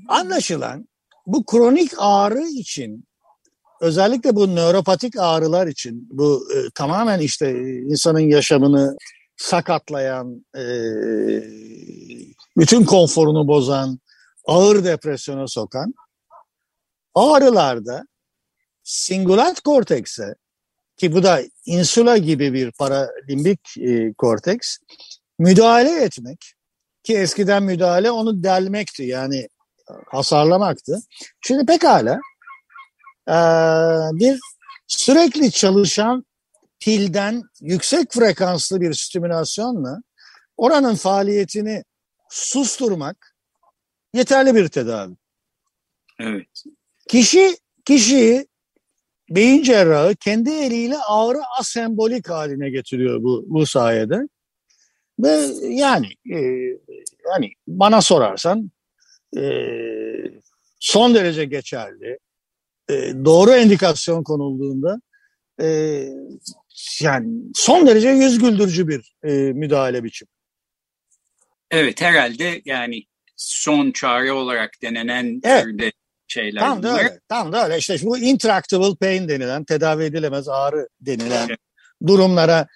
Anlaşılan 0.07 0.87
bu 1.25 1.45
kronik 1.45 1.91
ağrı 1.97 2.41
için 2.41 3.05
özellikle 3.81 4.35
bu 4.35 4.55
nöropatik 4.55 5.17
ağrılar 5.17 5.67
için 5.67 6.07
bu 6.11 6.47
e, 6.55 6.57
tamamen 6.75 7.19
işte 7.19 7.51
insanın 7.81 8.19
yaşamını 8.19 8.97
sakatlayan, 9.37 10.45
e, 10.55 10.63
bütün 12.57 12.83
konforunu 12.83 13.47
bozan, 13.47 13.99
ağır 14.45 14.83
depresyona 14.83 15.47
sokan 15.47 15.93
ağrılarda 17.15 18.07
singulat 18.83 19.59
kortekse 19.61 20.35
ki 20.99 21.13
bu 21.13 21.23
da 21.23 21.41
insula 21.65 22.17
gibi 22.17 22.53
bir 22.53 22.71
paralimbik 22.71 23.77
e, 23.77 24.13
korteks 24.13 24.77
müdahale 25.39 26.03
etmek 26.03 26.53
ki 27.03 27.17
eskiden 27.17 27.63
müdahale 27.63 28.11
onu 28.11 28.43
delmekti 28.43 29.03
yani 29.03 29.49
hasarlamaktı. 30.07 30.99
Şimdi 31.41 31.65
pekala 31.65 32.19
e, 33.27 33.37
bir 34.19 34.39
sürekli 34.87 35.51
çalışan 35.51 36.25
pilden 36.79 37.43
yüksek 37.61 38.11
frekanslı 38.11 38.81
bir 38.81 38.93
stimülasyonla 38.93 39.97
oranın 40.57 40.95
faaliyetini 40.95 41.83
susturmak 42.29 43.35
yeterli 44.13 44.55
bir 44.55 44.67
tedavi. 44.67 45.13
Evet. 46.19 46.63
Kişi 47.09 47.57
kişiyi 47.85 48.48
beyin 49.29 49.63
cerrahı 49.63 50.15
kendi 50.15 50.49
eliyle 50.49 50.97
ağrı 50.97 51.39
asembolik 51.59 52.29
haline 52.29 52.69
getiriyor 52.69 53.23
bu 53.23 53.45
bu 53.47 53.65
sayede. 53.65 54.19
Ve 55.19 55.45
yani 55.67 56.07
e, 56.33 56.39
yani 57.31 57.51
bana 57.67 58.01
sorarsan 58.01 58.71
e, 59.37 59.43
son 60.79 61.15
derece 61.15 61.45
geçerli. 61.45 62.19
E, 62.89 62.93
doğru 63.25 63.51
endikasyon 63.51 64.23
konulduğunda 64.23 65.01
e, 65.61 65.67
yani 67.01 67.27
son 67.55 67.87
derece 67.87 68.09
yüz 68.09 68.39
güldürücü 68.39 68.87
bir 68.87 69.13
e, 69.23 69.53
müdahale 69.53 70.03
biçimi. 70.03 70.29
Evet 71.71 72.01
herhalde 72.01 72.61
yani 72.65 73.03
son 73.35 73.91
çare 73.91 74.31
olarak 74.31 74.71
denenen 74.81 75.41
evet. 75.43 75.63
türde 75.63 75.91
şeyler 76.31 76.61
Tam 76.61 76.83
da 76.83 76.97
öyle. 76.97 77.19
Tam 77.29 77.53
da 77.53 77.65
öyle. 77.65 77.77
İşte 77.77 77.97
bu 78.03 78.17
intractable 78.17 78.95
pain 79.01 79.29
denilen, 79.29 79.63
tedavi 79.63 80.03
edilemez 80.03 80.47
ağrı 80.47 80.87
denilen 81.01 81.49
durumlara 82.07 82.67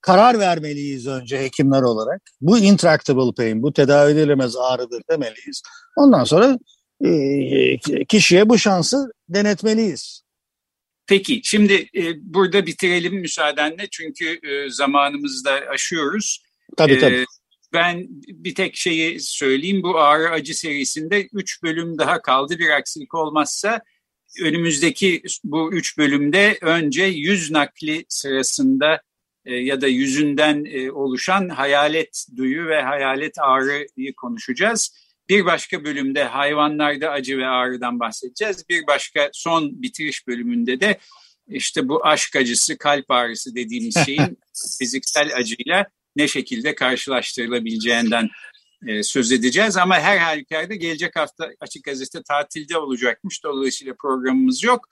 karar 0.00 0.38
vermeliyiz 0.38 1.06
önce 1.06 1.38
hekimler 1.38 1.82
olarak. 1.82 2.22
Bu 2.40 2.58
intractable 2.58 3.34
pain, 3.36 3.62
bu 3.62 3.72
tedavi 3.72 4.12
edilemez 4.12 4.56
ağrıdır 4.56 5.02
demeliyiz. 5.10 5.62
Ondan 5.96 6.24
sonra 6.24 6.58
e, 7.04 8.04
kişiye 8.04 8.48
bu 8.48 8.58
şansı 8.58 9.12
denetmeliyiz. 9.28 10.22
Peki 11.06 11.40
şimdi 11.44 11.74
e, 11.74 12.02
burada 12.34 12.66
bitirelim 12.66 13.14
müsaadenle 13.14 13.88
çünkü 13.90 14.28
e, 14.28 14.70
zamanımızı 14.70 15.44
da 15.44 15.50
aşıyoruz. 15.50 16.42
Tabii 16.76 16.98
tabii. 16.98 17.24
Ben 17.72 18.06
bir 18.28 18.54
tek 18.54 18.76
şeyi 18.76 19.20
söyleyeyim. 19.20 19.82
Bu 19.82 19.98
ağrı 19.98 20.30
acı 20.30 20.58
serisinde 20.58 21.28
3 21.32 21.62
bölüm 21.62 21.98
daha 21.98 22.22
kaldı. 22.22 22.58
Bir 22.58 22.70
aksilik 22.70 23.14
olmazsa 23.14 23.80
önümüzdeki 24.42 25.22
bu 25.44 25.72
3 25.72 25.98
bölümde 25.98 26.58
önce 26.60 27.04
yüz 27.04 27.50
nakli 27.50 28.04
sırasında 28.08 29.02
e, 29.44 29.54
ya 29.54 29.80
da 29.80 29.86
yüzünden 29.86 30.64
e, 30.64 30.90
oluşan 30.90 31.48
hayalet 31.48 32.26
duyu 32.36 32.66
ve 32.66 32.82
hayalet 32.82 33.38
ağrıyı 33.38 34.14
konuşacağız. 34.16 35.08
Bir 35.28 35.44
başka 35.44 35.84
bölümde 35.84 36.24
hayvanlarda 36.24 37.10
acı 37.10 37.38
ve 37.38 37.46
ağrıdan 37.46 38.00
bahsedeceğiz. 38.00 38.68
Bir 38.68 38.86
başka 38.86 39.30
son 39.32 39.82
bitiriş 39.82 40.26
bölümünde 40.26 40.80
de 40.80 40.98
işte 41.48 41.88
bu 41.88 42.06
aşk 42.06 42.36
acısı, 42.36 42.78
kalp 42.78 43.10
ağrısı 43.10 43.54
dediğimiz 43.54 44.04
şeyin 44.04 44.38
fiziksel 44.78 45.36
acıyla 45.36 45.86
ne 46.16 46.28
şekilde 46.28 46.74
karşılaştırılabileceğinden 46.74 48.28
e, 48.86 49.02
söz 49.02 49.32
edeceğiz. 49.32 49.76
Ama 49.76 50.00
her 50.00 50.18
halükarda 50.18 50.74
gelecek 50.74 51.16
hafta 51.16 51.50
Açık 51.60 51.84
Gazete 51.84 52.22
tatilde 52.22 52.78
olacakmış. 52.78 53.44
Dolayısıyla 53.44 53.94
programımız 54.00 54.62
yok. 54.62 54.88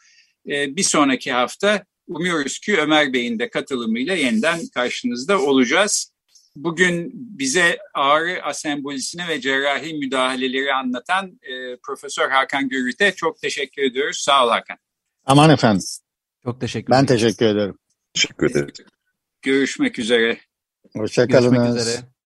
E, 0.49 0.77
bir 0.77 0.83
sonraki 0.83 1.33
hafta 1.33 1.85
umuyoruz 2.07 2.59
ki 2.59 2.77
Ömer 2.81 3.13
Bey'in 3.13 3.39
de 3.39 3.51
katılımıyla 3.51 4.15
yeniden 4.15 4.61
karşınızda 4.75 5.41
olacağız. 5.43 6.13
Bugün 6.57 7.11
bize 7.15 7.79
ağrı 7.95 8.43
asembolisini 8.43 9.29
ve 9.29 9.41
cerrahi 9.41 9.95
müdahaleleri 9.95 10.75
anlatan 10.75 11.41
e, 11.43 11.77
Profesör 11.83 12.31
Hakan 12.31 12.69
Gürüt'e 12.69 13.13
çok 13.13 13.41
teşekkür 13.41 13.83
ediyoruz. 13.83 14.19
Sağ 14.19 14.47
ol 14.47 14.51
Hakan. 14.51 14.77
Aman 15.25 15.51
efendim. 15.51 15.87
Çok 16.45 16.61
teşekkür 16.61 16.91
Ben 16.91 17.05
ederim. 17.05 17.21
teşekkür 17.21 17.47
ederim. 17.47 17.79
Teşekkür 18.15 18.51
ederim. 18.51 18.69
Görüşmek 19.43 19.99
üzere. 19.99 20.39
Hoşçakalın. 20.95 21.51
Görüşmek 21.51 21.77
üzere. 21.77 22.16